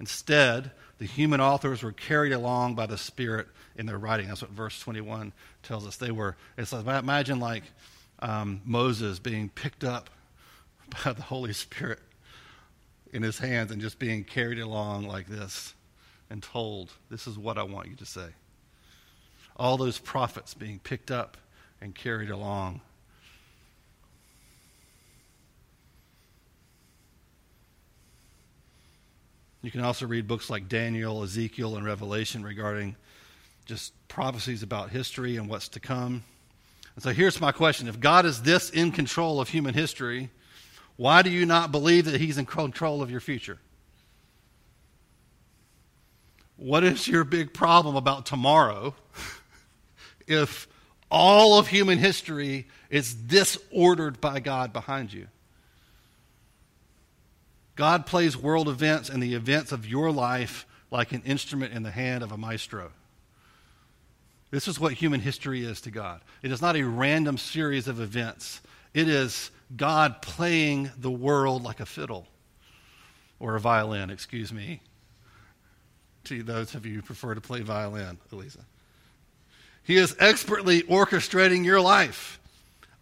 Instead, 0.00 0.70
the 0.98 1.06
human 1.06 1.40
authors 1.40 1.82
were 1.82 1.92
carried 1.92 2.32
along 2.32 2.74
by 2.74 2.86
the 2.86 2.98
Spirit 2.98 3.48
in 3.76 3.86
their 3.86 3.98
writing. 3.98 4.28
That's 4.28 4.42
what 4.42 4.50
verse 4.50 4.78
21 4.80 5.32
tells 5.62 5.86
us. 5.86 5.96
They 5.96 6.10
were, 6.10 6.36
it's 6.56 6.72
like, 6.72 6.86
imagine 6.86 7.40
like 7.40 7.64
um, 8.20 8.60
Moses 8.64 9.18
being 9.18 9.48
picked 9.48 9.84
up 9.84 10.10
by 11.04 11.12
the 11.12 11.22
Holy 11.22 11.52
Spirit 11.52 12.00
in 13.12 13.22
his 13.22 13.38
hands 13.38 13.70
and 13.70 13.80
just 13.80 13.98
being 13.98 14.24
carried 14.24 14.58
along 14.58 15.06
like 15.06 15.26
this 15.26 15.74
and 16.30 16.42
told, 16.42 16.92
This 17.10 17.26
is 17.26 17.38
what 17.38 17.58
I 17.58 17.62
want 17.62 17.88
you 17.88 17.96
to 17.96 18.06
say 18.06 18.28
all 19.56 19.76
those 19.76 19.98
prophets 19.98 20.54
being 20.54 20.78
picked 20.78 21.10
up 21.10 21.36
and 21.80 21.94
carried 21.94 22.30
along. 22.30 22.80
You 29.64 29.70
can 29.70 29.80
also 29.80 30.06
read 30.06 30.28
books 30.28 30.50
like 30.50 30.68
Daniel, 30.68 31.22
Ezekiel, 31.22 31.76
and 31.76 31.86
Revelation 31.86 32.44
regarding 32.44 32.96
just 33.64 33.94
prophecies 34.08 34.62
about 34.62 34.90
history 34.90 35.38
and 35.38 35.48
what's 35.48 35.68
to 35.68 35.80
come. 35.80 36.22
And 36.94 37.02
so 37.02 37.14
here's 37.14 37.40
my 37.40 37.50
question 37.50 37.88
If 37.88 37.98
God 37.98 38.26
is 38.26 38.42
this 38.42 38.68
in 38.68 38.92
control 38.92 39.40
of 39.40 39.48
human 39.48 39.72
history, 39.72 40.28
why 40.96 41.22
do 41.22 41.30
you 41.30 41.46
not 41.46 41.72
believe 41.72 42.04
that 42.04 42.20
He's 42.20 42.36
in 42.36 42.44
control 42.44 43.00
of 43.00 43.10
your 43.10 43.20
future? 43.20 43.58
What 46.56 46.84
is 46.84 47.08
your 47.08 47.24
big 47.24 47.54
problem 47.54 47.96
about 47.96 48.26
tomorrow 48.26 48.94
if 50.26 50.68
all 51.10 51.58
of 51.58 51.68
human 51.68 51.96
history 51.96 52.66
is 52.90 53.14
disordered 53.14 54.20
by 54.20 54.40
God 54.40 54.72
behind 54.72 55.12
you. 55.12 55.28
God 57.76 58.06
plays 58.06 58.36
world 58.36 58.68
events 58.68 59.08
and 59.08 59.22
the 59.22 59.34
events 59.34 59.72
of 59.72 59.86
your 59.86 60.10
life 60.10 60.66
like 60.90 61.12
an 61.12 61.22
instrument 61.24 61.72
in 61.72 61.82
the 61.82 61.90
hand 61.90 62.22
of 62.22 62.30
a 62.30 62.36
maestro. 62.36 62.92
This 64.50 64.68
is 64.68 64.78
what 64.78 64.92
human 64.92 65.20
history 65.20 65.64
is 65.64 65.80
to 65.80 65.90
God. 65.90 66.20
It 66.42 66.52
is 66.52 66.62
not 66.62 66.76
a 66.76 66.84
random 66.84 67.38
series 67.38 67.88
of 67.88 68.00
events, 68.00 68.60
it 68.92 69.08
is 69.08 69.50
God 69.76 70.22
playing 70.22 70.92
the 70.96 71.10
world 71.10 71.64
like 71.64 71.80
a 71.80 71.86
fiddle 71.86 72.28
or 73.40 73.56
a 73.56 73.60
violin, 73.60 74.10
excuse 74.10 74.52
me, 74.52 74.80
to 76.24 76.42
those 76.44 76.74
of 76.74 76.86
you 76.86 76.96
who 76.96 77.02
prefer 77.02 77.34
to 77.34 77.40
play 77.40 77.60
violin, 77.60 78.18
Elisa. 78.32 78.60
He 79.82 79.96
is 79.96 80.16
expertly 80.18 80.82
orchestrating 80.82 81.64
your 81.64 81.80
life, 81.80 82.40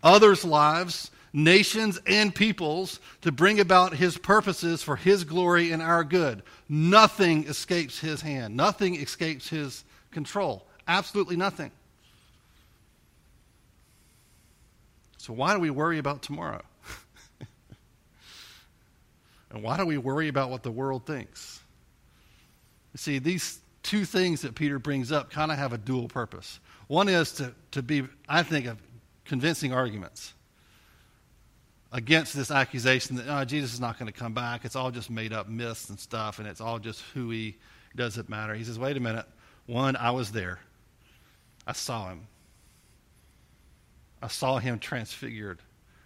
others' 0.02 0.44
lives, 0.44 1.11
nations, 1.32 2.00
and 2.06 2.34
peoples 2.34 3.00
to 3.22 3.32
bring 3.32 3.60
about 3.60 3.94
His 3.94 4.18
purposes 4.18 4.82
for 4.82 4.96
His 4.96 5.24
glory 5.24 5.72
and 5.72 5.82
our 5.82 6.04
good. 6.04 6.42
Nothing 6.68 7.44
escapes 7.44 7.98
His 7.98 8.20
hand, 8.20 8.56
nothing 8.56 8.96
escapes 8.96 9.48
His 9.48 9.84
control. 10.10 10.66
Absolutely 10.86 11.36
nothing. 11.36 11.70
So, 15.18 15.32
why 15.32 15.54
do 15.54 15.60
we 15.60 15.70
worry 15.70 15.98
about 15.98 16.22
tomorrow? 16.22 16.62
and 19.50 19.62
why 19.62 19.76
do 19.76 19.86
we 19.86 19.96
worry 19.96 20.28
about 20.28 20.50
what 20.50 20.64
the 20.64 20.72
world 20.72 21.06
thinks? 21.06 21.60
You 22.92 22.98
see, 22.98 23.18
these 23.20 23.60
two 23.82 24.04
things 24.04 24.42
that 24.42 24.54
Peter 24.54 24.78
brings 24.78 25.12
up 25.12 25.30
kind 25.30 25.52
of 25.52 25.58
have 25.58 25.72
a 25.72 25.78
dual 25.78 26.08
purpose. 26.08 26.58
One 26.88 27.08
is 27.08 27.32
to, 27.34 27.54
to 27.70 27.82
be, 27.82 28.04
I 28.28 28.42
think, 28.42 28.66
of 28.66 28.78
convincing 29.24 29.72
arguments 29.72 30.34
against 31.92 32.34
this 32.34 32.50
accusation 32.50 33.16
that 33.16 33.26
oh, 33.28 33.44
Jesus 33.44 33.74
is 33.74 33.80
not 33.80 33.98
going 33.98 34.10
to 34.10 34.18
come 34.18 34.32
back. 34.34 34.64
It's 34.64 34.74
all 34.74 34.90
just 34.90 35.10
made 35.10 35.32
up 35.32 35.48
myths 35.48 35.90
and 35.90 36.00
stuff, 36.00 36.38
and 36.38 36.48
it's 36.48 36.60
all 36.60 36.78
just 36.78 37.00
hooey. 37.14 37.58
Doesn't 37.94 38.28
matter. 38.28 38.54
He 38.54 38.64
says, 38.64 38.78
wait 38.78 38.96
a 38.96 39.00
minute. 39.00 39.26
One, 39.66 39.96
I 39.96 40.10
was 40.12 40.32
there. 40.32 40.58
I 41.66 41.72
saw 41.72 42.08
him. 42.08 42.26
I 44.22 44.28
saw 44.28 44.58
him 44.58 44.78
transfigured. 44.78 45.60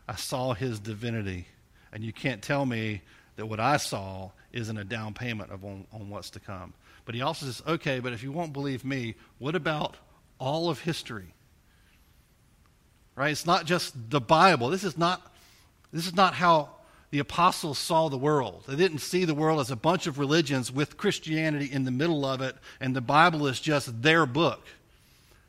I 0.09 0.17
saw 0.17 0.53
his 0.53 0.81
divinity. 0.81 1.47
And 1.93 2.03
you 2.03 2.13
can't 2.13 2.43
tell 2.43 2.67
me 2.67 3.03
that 3.37 3.47
what 3.47 3.61
I 3.61 3.77
saw 3.77 4.31
isn't 4.53 4.77
a 4.77 4.85
down 4.85 5.15
payment 5.15 5.53
of 5.53 5.65
on, 5.65 5.87
on 5.93 6.11
what's 6.11 6.31
to 6.31 6.41
come. 6.41 6.75
But 7.05 7.15
he 7.15 7.23
also 7.23 7.47
says, 7.47 7.63
okay, 7.67 8.01
but 8.01 8.13
if 8.13 8.23
you 8.23 8.33
won't 8.33 8.53
believe 8.53 8.85
me, 8.85 9.15
what 9.39 9.55
about 9.55 9.97
all 10.39 10.69
of 10.69 10.81
history. 10.81 11.35
Right? 13.15 13.31
It's 13.31 13.47
not 13.47 13.65
just 13.65 14.11
the 14.11 14.21
Bible. 14.21 14.69
This 14.69 14.85
is 14.85 14.99
not, 14.99 15.35
this 15.93 16.07
is 16.07 16.15
not 16.15 16.35
how 16.35 16.71
the 17.11 17.19
apostles 17.21 17.79
saw 17.79 18.09
the 18.09 18.19
world. 18.19 18.65
They 18.67 18.77
didn't 18.77 18.99
see 18.99 19.25
the 19.25 19.35
world 19.35 19.61
as 19.61 19.71
a 19.71 19.77
bunch 19.77 20.07
of 20.07 20.19
religions 20.19 20.73
with 20.73 20.97
Christianity 20.97 21.71
in 21.71 21.85
the 21.85 21.91
middle 21.91 22.25
of 22.25 22.41
it, 22.41 22.57
and 22.81 22.95
the 22.95 23.01
Bible 23.01 23.47
is 23.47 23.61
just 23.61 24.03
their 24.03 24.27
book. 24.27 24.61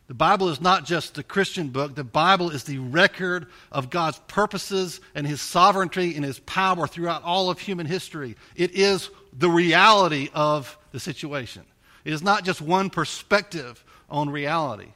The 0.08 0.14
Bible 0.14 0.48
is 0.48 0.62
not 0.62 0.86
just 0.86 1.16
the 1.16 1.24
Christian 1.24 1.68
book. 1.68 1.96
The 1.96 2.04
Bible 2.04 2.50
is 2.50 2.64
the 2.64 2.78
record 2.78 3.48
of 3.72 3.90
God's 3.90 4.20
purposes 4.28 5.02
and 5.14 5.28
His 5.28 5.42
sovereignty 5.42 6.16
and 6.16 6.24
His 6.24 6.40
power 6.40 6.88
throughout 6.88 7.24
all 7.24 7.50
of 7.50 7.60
human 7.60 7.86
history. 7.86 8.38
It 8.56 8.72
is 8.72 9.10
the 9.38 9.50
reality 9.50 10.30
of 10.34 10.78
the 10.94 11.00
situation. 11.00 11.64
It 12.06 12.14
is 12.14 12.24
not 12.24 12.46
just 12.46 12.62
one 12.62 12.90
perspective 12.90 13.84
on 14.10 14.30
reality. 14.30 14.88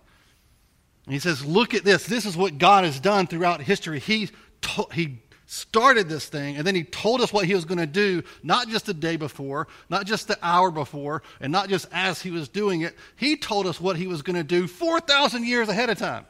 And 1.06 1.14
he 1.14 1.20
says, 1.20 1.44
Look 1.44 1.74
at 1.74 1.84
this. 1.84 2.06
This 2.06 2.26
is 2.26 2.38
what 2.38 2.58
God 2.58 2.86
has 2.86 3.00
done 3.00 3.28
throughout 3.28 3.62
history. 3.62 4.00
He, 4.00 4.30
to- 4.62 4.88
he 4.94 5.20
started 5.52 6.08
this 6.08 6.28
thing, 6.28 6.56
and 6.56 6.66
then 6.66 6.76
he 6.76 6.84
told 6.86 7.20
us 7.20 7.34
what 7.34 7.46
he 7.46 7.54
was 7.54 7.66
going 7.66 7.78
to 7.78 7.86
do, 7.86 8.24
not 8.42 8.70
just 8.70 8.86
the 8.86 8.94
day 8.94 9.18
before, 9.18 9.68
not 9.90 10.06
just 10.06 10.30
the 10.30 10.38
hour 10.42 10.72
before, 10.72 11.24
and 11.42 11.52
not 11.52 11.68
just 11.68 11.88
as 11.92 12.22
he 12.22 12.32
was 12.32 12.48
doing 12.48 12.82
it. 12.82 12.96
He 13.18 13.36
told 13.36 13.68
us 13.68 13.80
what 13.80 13.98
he 13.98 14.08
was 14.08 14.22
going 14.22 14.38
to 14.38 14.46
do 14.46 14.66
4,000 14.66 15.46
years 15.46 15.68
ahead 15.68 15.90
of 15.90 15.98
time. 15.98 16.26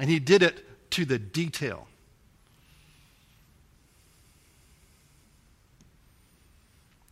And 0.00 0.10
he 0.10 0.18
did 0.18 0.42
it 0.42 0.90
to 0.90 1.04
the 1.04 1.16
detail. 1.16 1.86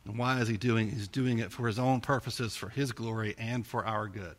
And 0.05 0.19
why 0.19 0.41
is 0.41 0.49
he 0.49 0.57
doing 0.57 0.89
it? 0.89 0.95
He's 0.95 1.07
doing 1.07 1.39
it 1.39 1.53
for 1.53 1.69
his 1.69 1.79
own 1.79 2.01
purposes, 2.01 2.57
for 2.57 2.69
his 2.69 2.91
glory, 2.91 3.37
and 3.39 3.65
for 3.65 3.87
our 3.87 4.09
good. 4.09 4.35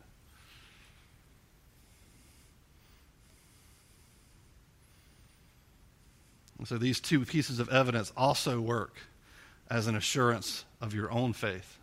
So 6.67 6.77
these 6.77 6.99
two 6.99 7.25
pieces 7.25 7.59
of 7.59 7.69
evidence 7.69 8.11
also 8.15 8.61
work 8.61 8.95
as 9.69 9.87
an 9.87 9.95
assurance 9.95 10.65
of 10.79 10.93
your 10.93 11.11
own 11.11 11.33
faith. 11.33 11.77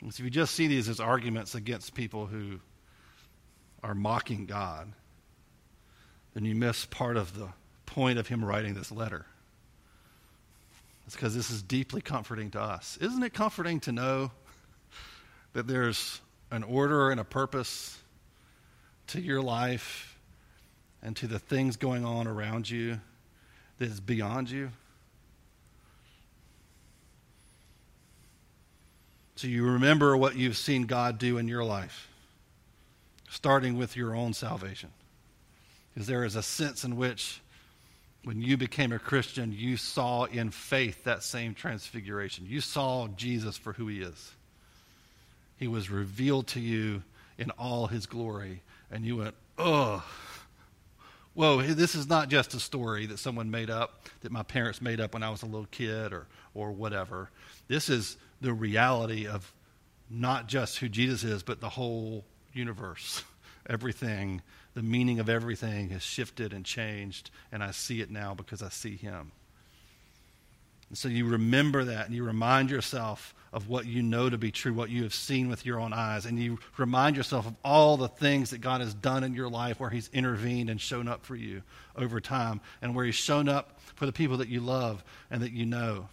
And 0.00 0.12
so 0.12 0.20
if 0.20 0.24
you 0.24 0.30
just 0.30 0.54
see 0.54 0.66
these 0.66 0.88
as 0.88 1.00
arguments 1.00 1.54
against 1.54 1.94
people 1.94 2.26
who 2.26 2.60
are 3.82 3.94
mocking 3.94 4.46
God, 4.46 4.92
then 6.34 6.44
you 6.44 6.54
miss 6.54 6.84
part 6.86 7.16
of 7.16 7.38
the 7.38 7.48
point 7.86 8.18
of 8.18 8.26
him 8.26 8.44
writing 8.44 8.74
this 8.74 8.90
letter. 8.90 9.26
It's 11.06 11.14
because 11.14 11.34
this 11.34 11.50
is 11.50 11.62
deeply 11.62 12.00
comforting 12.00 12.50
to 12.52 12.60
us. 12.60 12.98
Isn't 13.00 13.22
it 13.22 13.34
comforting 13.34 13.80
to 13.80 13.92
know 13.92 14.30
that 15.52 15.66
there's 15.66 16.20
an 16.50 16.62
order 16.62 17.10
and 17.10 17.20
a 17.20 17.24
purpose 17.24 17.98
to 19.08 19.20
your 19.20 19.42
life 19.42 20.13
and 21.04 21.14
to 21.16 21.26
the 21.26 21.38
things 21.38 21.76
going 21.76 22.04
on 22.04 22.26
around 22.26 22.68
you 22.68 22.98
that 23.78 23.88
is 23.88 24.00
beyond 24.00 24.50
you? 24.50 24.70
So 29.36 29.46
you 29.46 29.64
remember 29.64 30.16
what 30.16 30.36
you've 30.36 30.56
seen 30.56 30.86
God 30.86 31.18
do 31.18 31.38
in 31.38 31.46
your 31.46 31.64
life, 31.64 32.08
starting 33.28 33.76
with 33.76 33.96
your 33.96 34.14
own 34.14 34.32
salvation. 34.32 34.90
Because 35.92 36.06
there 36.06 36.24
is 36.24 36.34
a 36.34 36.42
sense 36.42 36.82
in 36.82 36.96
which 36.96 37.40
when 38.22 38.40
you 38.40 38.56
became 38.56 38.90
a 38.92 38.98
Christian, 38.98 39.52
you 39.52 39.76
saw 39.76 40.24
in 40.24 40.50
faith 40.50 41.04
that 41.04 41.22
same 41.22 41.52
transfiguration. 41.54 42.46
You 42.48 42.60
saw 42.60 43.08
Jesus 43.08 43.58
for 43.58 43.74
who 43.74 43.88
he 43.88 44.00
is. 44.00 44.32
He 45.58 45.68
was 45.68 45.90
revealed 45.90 46.46
to 46.48 46.60
you 46.60 47.02
in 47.36 47.50
all 47.50 47.88
his 47.88 48.06
glory, 48.06 48.62
and 48.90 49.04
you 49.04 49.16
went, 49.16 49.34
oh, 49.58 50.02
whoa, 51.34 51.62
this 51.62 51.94
is 51.94 52.08
not 52.08 52.28
just 52.28 52.54
a 52.54 52.60
story 52.60 53.06
that 53.06 53.18
someone 53.18 53.50
made 53.50 53.70
up, 53.70 54.08
that 54.20 54.32
my 54.32 54.42
parents 54.42 54.80
made 54.80 55.00
up 55.00 55.14
when 55.14 55.22
I 55.22 55.30
was 55.30 55.42
a 55.42 55.46
little 55.46 55.66
kid 55.70 56.12
or, 56.12 56.26
or 56.54 56.72
whatever. 56.72 57.30
This 57.68 57.88
is 57.88 58.16
the 58.40 58.52
reality 58.52 59.26
of 59.26 59.52
not 60.08 60.46
just 60.46 60.78
who 60.78 60.88
Jesus 60.88 61.24
is, 61.24 61.42
but 61.42 61.60
the 61.60 61.68
whole 61.68 62.24
universe. 62.52 63.24
Everything, 63.68 64.42
the 64.74 64.82
meaning 64.82 65.20
of 65.20 65.28
everything 65.30 65.88
has 65.88 66.02
shifted 66.02 66.52
and 66.52 66.66
changed, 66.66 67.30
and 67.50 67.62
I 67.64 67.70
see 67.70 68.02
it 68.02 68.10
now 68.10 68.34
because 68.34 68.62
I 68.62 68.68
see 68.68 68.96
Him. 68.96 69.32
And 70.90 70.98
so 70.98 71.08
you 71.08 71.26
remember 71.26 71.84
that 71.84 72.06
and 72.06 72.14
you 72.14 72.24
remind 72.24 72.70
yourself 72.70 73.34
of 73.54 73.68
what 73.68 73.86
you 73.86 74.02
know 74.02 74.28
to 74.28 74.36
be 74.36 74.50
true, 74.50 74.74
what 74.74 74.90
you 74.90 75.04
have 75.04 75.14
seen 75.14 75.48
with 75.48 75.64
your 75.64 75.78
own 75.78 75.92
eyes, 75.92 76.26
and 76.26 76.38
you 76.40 76.58
remind 76.76 77.16
yourself 77.16 77.46
of 77.46 77.54
all 77.64 77.96
the 77.96 78.08
things 78.08 78.50
that 78.50 78.60
God 78.60 78.80
has 78.80 78.92
done 78.92 79.22
in 79.22 79.32
your 79.32 79.48
life 79.48 79.78
where 79.78 79.90
He's 79.90 80.10
intervened 80.12 80.68
and 80.68 80.80
shown 80.80 81.06
up 81.06 81.24
for 81.24 81.36
you 81.36 81.62
over 81.96 82.20
time, 82.20 82.60
and 82.82 82.96
where 82.96 83.04
He's 83.04 83.14
shown 83.14 83.48
up 83.48 83.78
for 83.94 84.06
the 84.06 84.12
people 84.12 84.38
that 84.38 84.48
you 84.48 84.58
love 84.58 85.04
and 85.30 85.40
that 85.40 85.52
you 85.52 85.64
know 85.64 86.08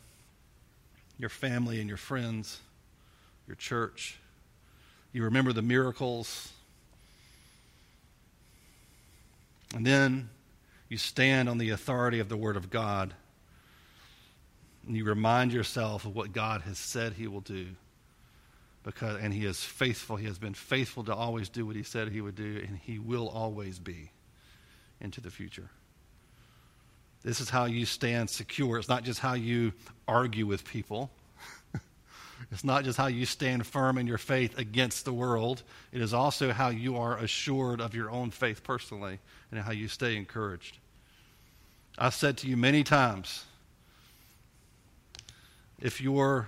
your 1.18 1.30
family 1.30 1.80
and 1.80 1.90
your 1.90 1.98
friends, 1.98 2.60
your 3.48 3.56
church. 3.56 4.20
You 5.12 5.24
remember 5.24 5.52
the 5.52 5.64
miracles. 5.64 6.54
And 9.74 9.84
then 9.84 10.30
you 10.90 10.98
stand 10.98 11.50
on 11.50 11.58
the 11.58 11.72
authority 11.72 12.20
of 12.20 12.30
the 12.30 12.38
Word 12.38 12.56
of 12.56 12.70
God. 12.70 13.16
And 14.88 14.96
you 14.96 15.06
remind 15.06 15.54
yourself 15.54 16.06
of 16.06 16.16
what 16.16 16.34
God 16.34 16.62
has 16.62 16.78
said 16.78 17.14
He 17.14 17.28
will 17.28 17.42
do. 17.42 17.68
Because, 18.84 19.20
and 19.22 19.34
He 19.34 19.46
is 19.46 19.64
faithful. 19.64 20.16
He 20.16 20.26
has 20.26 20.40
been 20.40 20.54
faithful 20.54 21.04
to 21.04 21.14
always 21.14 21.50
do 21.50 21.66
what 21.66 21.76
He 21.76 21.84
said 21.84 22.10
He 22.10 22.22
would 22.22 22.36
do, 22.36 22.64
and 22.68 22.78
He 22.78 23.00
will 23.00 23.30
always 23.30 23.80
be 23.80 24.12
into 25.00 25.22
the 25.22 25.32
future. 25.32 25.70
This 27.24 27.40
is 27.40 27.50
how 27.50 27.66
you 27.66 27.86
stand 27.86 28.30
secure. 28.30 28.78
It's 28.78 28.90
not 28.90 29.04
just 29.04 29.20
how 29.20 29.34
you 29.34 29.74
argue 30.08 30.48
with 30.48 30.66
people. 30.66 31.12
it's 32.52 32.64
not 32.64 32.84
just 32.84 32.98
how 32.98 33.08
you 33.08 33.28
stand 33.28 33.68
firm 33.68 34.00
in 34.00 34.08
your 34.08 34.18
faith 34.18 34.58
against 34.58 35.06
the 35.06 35.14
world. 35.14 35.62
It 35.92 36.02
is 36.02 36.14
also 36.16 36.52
how 36.52 36.70
you 36.70 36.98
are 36.98 37.18
assured 37.18 37.80
of 37.80 37.94
your 37.94 38.10
own 38.10 38.32
faith 38.32 38.64
personally 38.64 39.20
and 39.52 39.60
how 39.60 39.72
you 39.72 39.88
stay 39.88 40.16
encouraged. 40.16 40.80
I've 41.98 42.16
said 42.16 42.38
to 42.38 42.48
you 42.48 42.58
many 42.58 42.84
times 42.84 43.46
if 45.82 46.00
your 46.00 46.48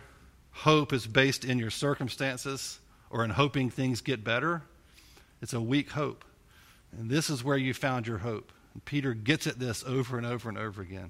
hope 0.51 0.93
is 0.93 1.07
based 1.07 1.43
in 1.43 1.59
your 1.59 1.71
circumstances 1.71 2.79
or 3.09 3.23
in 3.23 3.31
hoping 3.31 3.69
things 3.69 4.01
get 4.01 4.23
better, 4.23 4.61
it's 5.41 5.53
a 5.53 5.61
weak 5.61 5.91
hope. 5.91 6.23
And 6.97 7.09
this 7.09 7.29
is 7.29 7.43
where 7.43 7.57
you 7.57 7.73
found 7.73 8.07
your 8.07 8.19
hope. 8.19 8.51
And 8.73 8.85
Peter 8.85 9.13
gets 9.13 9.47
at 9.47 9.59
this 9.59 9.83
over 9.85 10.17
and 10.17 10.25
over 10.25 10.49
and 10.49 10.57
over 10.57 10.81
again. 10.81 11.09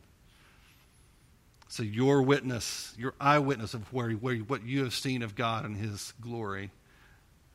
So, 1.68 1.82
your 1.82 2.22
witness, 2.22 2.94
your 2.98 3.16
eyewitness 3.20 3.74
of 3.74 3.92
where, 3.92 4.12
where, 4.12 4.38
what 4.38 4.64
you 4.64 4.84
have 4.84 4.94
seen 4.94 5.24
of 5.24 5.36
God 5.36 5.66
and 5.66 5.76
His 5.76 6.14
glory 6.22 6.70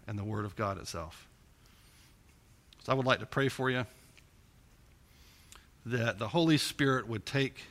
and 0.06 0.18
the 0.18 0.24
Word 0.24 0.44
of 0.44 0.56
God 0.56 0.78
itself. 0.78 1.28
So, 2.84 2.92
I 2.92 2.96
would 2.96 3.06
like 3.06 3.20
to 3.20 3.26
pray 3.26 3.48
for 3.48 3.70
you 3.70 3.86
that 5.86 6.18
the 6.18 6.28
Holy 6.28 6.58
Spirit 6.58 7.06
would 7.06 7.24
take 7.24 7.62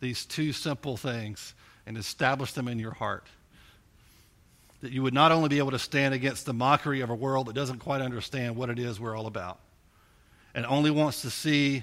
these 0.00 0.26
two 0.26 0.52
simple 0.52 0.96
things 0.96 1.54
and 1.86 1.96
establish 1.96 2.52
them 2.52 2.68
in 2.68 2.78
your 2.78 2.92
heart. 2.92 3.26
That 4.82 4.92
you 4.92 5.02
would 5.02 5.14
not 5.14 5.32
only 5.32 5.48
be 5.48 5.58
able 5.58 5.70
to 5.70 5.78
stand 5.78 6.14
against 6.14 6.46
the 6.46 6.52
mockery 6.52 7.00
of 7.00 7.10
a 7.10 7.14
world 7.14 7.46
that 7.46 7.54
doesn't 7.54 7.78
quite 7.78 8.00
understand 8.00 8.56
what 8.56 8.70
it 8.70 8.78
is 8.78 9.00
we're 9.00 9.16
all 9.16 9.26
about, 9.26 9.58
and 10.54 10.66
only 10.66 10.90
wants 10.90 11.22
to 11.22 11.30
see 11.30 11.82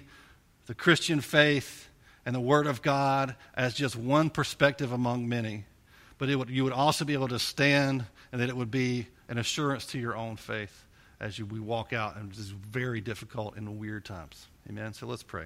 the 0.66 0.76
Christian 0.76 1.22
faith 1.22 1.88
and 2.26 2.36
the 2.36 2.40
Word 2.40 2.68
of 2.68 2.82
God 2.82 3.36
as 3.56 3.74
just 3.74 3.96
one 3.96 4.30
perspective 4.30 4.92
among 4.92 5.28
many. 5.28 5.66
But 6.18 6.34
would, 6.36 6.50
you 6.50 6.64
would 6.64 6.74
also 6.74 7.06
be 7.06 7.14
able 7.14 7.28
to 7.30 7.40
stand 7.40 8.06
and 8.32 8.42
that 8.42 8.50
it 8.50 8.56
would 8.56 8.72
be 8.72 9.08
an 9.28 9.38
assurance 9.38 9.86
to 9.88 10.00
your 10.00 10.16
own 10.16 10.38
faith 10.38 10.86
as 11.20 11.40
you, 11.40 11.46
we 11.46 11.60
walk 11.60 11.94
out 11.94 12.18
in 12.18 12.30
these 12.30 12.50
very 12.50 13.00
difficult 13.00 13.56
and 13.56 13.80
weird 13.80 14.04
times. 14.04 14.48
Amen. 14.70 14.94
So 14.94 15.08
let's 15.08 15.24
pray. 15.24 15.46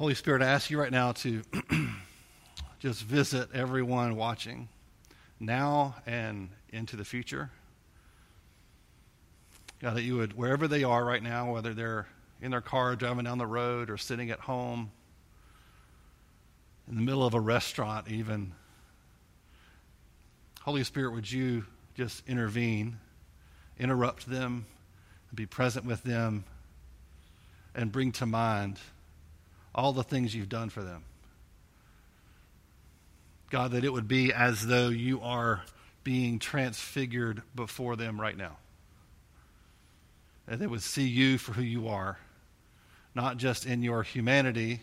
Holy 0.00 0.14
Spirit, 0.14 0.40
I 0.40 0.46
ask 0.46 0.70
you 0.70 0.80
right 0.80 0.90
now 0.90 1.12
to 1.12 1.42
just 2.78 3.02
visit 3.02 3.50
everyone 3.52 4.16
watching 4.16 4.70
now 5.38 5.94
and 6.06 6.48
into 6.70 6.96
the 6.96 7.04
future. 7.04 7.50
God, 9.78 9.96
that 9.96 10.02
you 10.02 10.16
would, 10.16 10.34
wherever 10.34 10.66
they 10.66 10.84
are 10.84 11.04
right 11.04 11.22
now, 11.22 11.52
whether 11.52 11.74
they're 11.74 12.06
in 12.40 12.50
their 12.50 12.62
car 12.62 12.96
driving 12.96 13.26
down 13.26 13.36
the 13.36 13.46
road 13.46 13.90
or 13.90 13.98
sitting 13.98 14.30
at 14.30 14.40
home, 14.40 14.90
in 16.88 16.94
the 16.94 17.02
middle 17.02 17.26
of 17.26 17.34
a 17.34 17.40
restaurant, 17.40 18.08
even, 18.08 18.54
Holy 20.62 20.82
Spirit, 20.82 21.12
would 21.12 21.30
you 21.30 21.66
just 21.94 22.26
intervene, 22.26 22.96
interrupt 23.78 24.24
them, 24.24 24.64
and 25.28 25.36
be 25.36 25.44
present 25.44 25.84
with 25.84 26.02
them, 26.04 26.44
and 27.74 27.92
bring 27.92 28.12
to 28.12 28.24
mind 28.24 28.78
all 29.80 29.92
the 29.92 30.02
things 30.02 30.34
you've 30.34 30.48
done 30.48 30.68
for 30.68 30.82
them. 30.82 31.02
God, 33.50 33.72
that 33.72 33.84
it 33.84 33.92
would 33.92 34.06
be 34.06 34.32
as 34.32 34.66
though 34.66 34.88
you 34.88 35.20
are 35.22 35.62
being 36.04 36.38
transfigured 36.38 37.42
before 37.54 37.96
them 37.96 38.20
right 38.20 38.36
now 38.36 38.56
that 40.46 40.58
they 40.58 40.66
would 40.66 40.82
see 40.82 41.06
you 41.06 41.38
for 41.38 41.52
who 41.52 41.62
you 41.62 41.86
are, 41.86 42.18
not 43.14 43.36
just 43.36 43.66
in 43.66 43.84
your 43.84 44.02
humanity, 44.02 44.80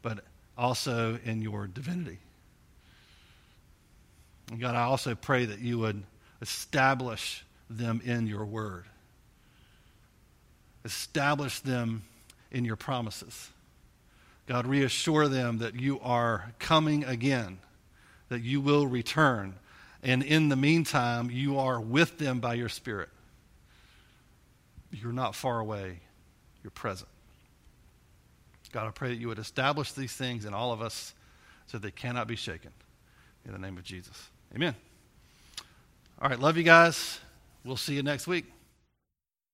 but 0.00 0.24
also 0.56 1.18
in 1.22 1.42
your 1.42 1.66
divinity. 1.66 2.18
And 4.50 4.58
God, 4.58 4.74
I 4.74 4.84
also 4.84 5.14
pray 5.14 5.44
that 5.44 5.58
you 5.58 5.78
would 5.80 6.02
establish 6.40 7.44
them 7.68 8.00
in 8.04 8.26
your 8.26 8.46
word, 8.46 8.86
establish 10.82 11.60
them 11.60 12.04
in 12.50 12.64
your 12.64 12.76
promises. 12.76 13.50
God, 14.46 14.66
reassure 14.66 15.28
them 15.28 15.58
that 15.58 15.74
you 15.74 16.00
are 16.00 16.52
coming 16.58 17.04
again, 17.04 17.58
that 18.28 18.42
you 18.42 18.60
will 18.60 18.86
return. 18.86 19.54
And 20.02 20.22
in 20.22 20.48
the 20.48 20.56
meantime, 20.56 21.30
you 21.30 21.58
are 21.58 21.80
with 21.80 22.18
them 22.18 22.40
by 22.40 22.54
your 22.54 22.68
Spirit. 22.68 23.08
You're 24.90 25.12
not 25.12 25.34
far 25.34 25.60
away, 25.60 26.00
you're 26.62 26.70
present. 26.72 27.08
God, 28.72 28.86
I 28.86 28.90
pray 28.90 29.10
that 29.10 29.16
you 29.16 29.28
would 29.28 29.38
establish 29.38 29.92
these 29.92 30.12
things 30.12 30.44
in 30.44 30.54
all 30.54 30.72
of 30.72 30.80
us 30.80 31.14
so 31.66 31.78
they 31.78 31.90
cannot 31.90 32.26
be 32.26 32.36
shaken. 32.36 32.70
In 33.44 33.52
the 33.52 33.58
name 33.58 33.76
of 33.76 33.84
Jesus. 33.84 34.30
Amen. 34.54 34.74
All 36.20 36.28
right, 36.28 36.38
love 36.38 36.56
you 36.56 36.62
guys. 36.62 37.18
We'll 37.64 37.76
see 37.76 37.94
you 37.94 38.02
next 38.02 38.26
week. 38.26 38.46